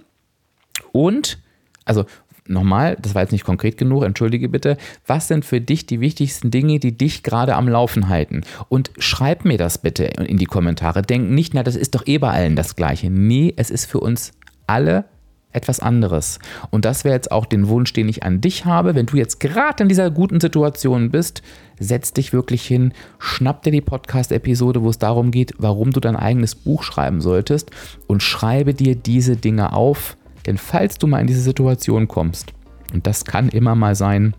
Und, 0.92 1.38
also 1.84 2.06
nochmal, 2.46 2.96
das 3.00 3.14
war 3.14 3.22
jetzt 3.22 3.32
nicht 3.32 3.44
konkret 3.44 3.76
genug, 3.76 4.04
entschuldige 4.04 4.48
bitte, 4.48 4.76
was 5.06 5.28
sind 5.28 5.44
für 5.44 5.60
dich 5.60 5.86
die 5.86 6.00
wichtigsten 6.00 6.50
Dinge, 6.50 6.78
die 6.78 6.96
dich 6.96 7.22
gerade 7.22 7.54
am 7.54 7.68
Laufen 7.68 8.08
halten? 8.08 8.42
Und 8.68 8.90
schreib 8.98 9.44
mir 9.44 9.58
das 9.58 9.78
bitte 9.78 10.04
in 10.04 10.38
die 10.38 10.46
Kommentare. 10.46 11.02
Denk 11.02 11.30
nicht, 11.30 11.54
na, 11.54 11.62
das 11.62 11.76
ist 11.76 11.94
doch 11.94 12.06
eh 12.06 12.18
bei 12.18 12.30
allen 12.30 12.56
das 12.56 12.76
Gleiche. 12.76 13.10
Nee, 13.10 13.54
es 13.56 13.70
ist 13.70 13.86
für 13.86 14.00
uns 14.00 14.32
alle 14.66 15.04
etwas 15.52 15.80
anderes. 15.80 16.38
Und 16.70 16.84
das 16.84 17.04
wäre 17.04 17.14
jetzt 17.14 17.30
auch 17.30 17.46
den 17.46 17.68
Wunsch, 17.68 17.92
den 17.92 18.08
ich 18.08 18.22
an 18.22 18.40
dich 18.40 18.64
habe. 18.64 18.94
Wenn 18.94 19.06
du 19.06 19.16
jetzt 19.16 19.38
gerade 19.38 19.82
in 19.82 19.88
dieser 19.88 20.10
guten 20.10 20.40
Situation 20.40 21.10
bist, 21.10 21.42
setz 21.78 22.12
dich 22.12 22.32
wirklich 22.32 22.66
hin, 22.66 22.92
schnapp 23.18 23.62
dir 23.62 23.70
die 23.70 23.80
Podcast-Episode, 23.80 24.82
wo 24.82 24.88
es 24.88 24.98
darum 24.98 25.30
geht, 25.30 25.52
warum 25.58 25.90
du 25.90 26.00
dein 26.00 26.16
eigenes 26.16 26.54
Buch 26.54 26.82
schreiben 26.82 27.20
solltest 27.20 27.70
und 28.06 28.22
schreibe 28.22 28.74
dir 28.74 28.96
diese 28.96 29.36
Dinge 29.36 29.72
auf. 29.72 30.16
Denn 30.46 30.58
falls 30.58 30.98
du 30.98 31.06
mal 31.06 31.20
in 31.20 31.26
diese 31.26 31.40
Situation 31.40 32.08
kommst, 32.08 32.52
und 32.92 33.06
das 33.06 33.24
kann 33.24 33.48
immer 33.48 33.74
mal 33.74 33.94
sein, 33.94 34.34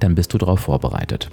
dann 0.00 0.14
bist 0.14 0.32
du 0.32 0.38
darauf 0.38 0.60
vorbereitet. 0.60 1.28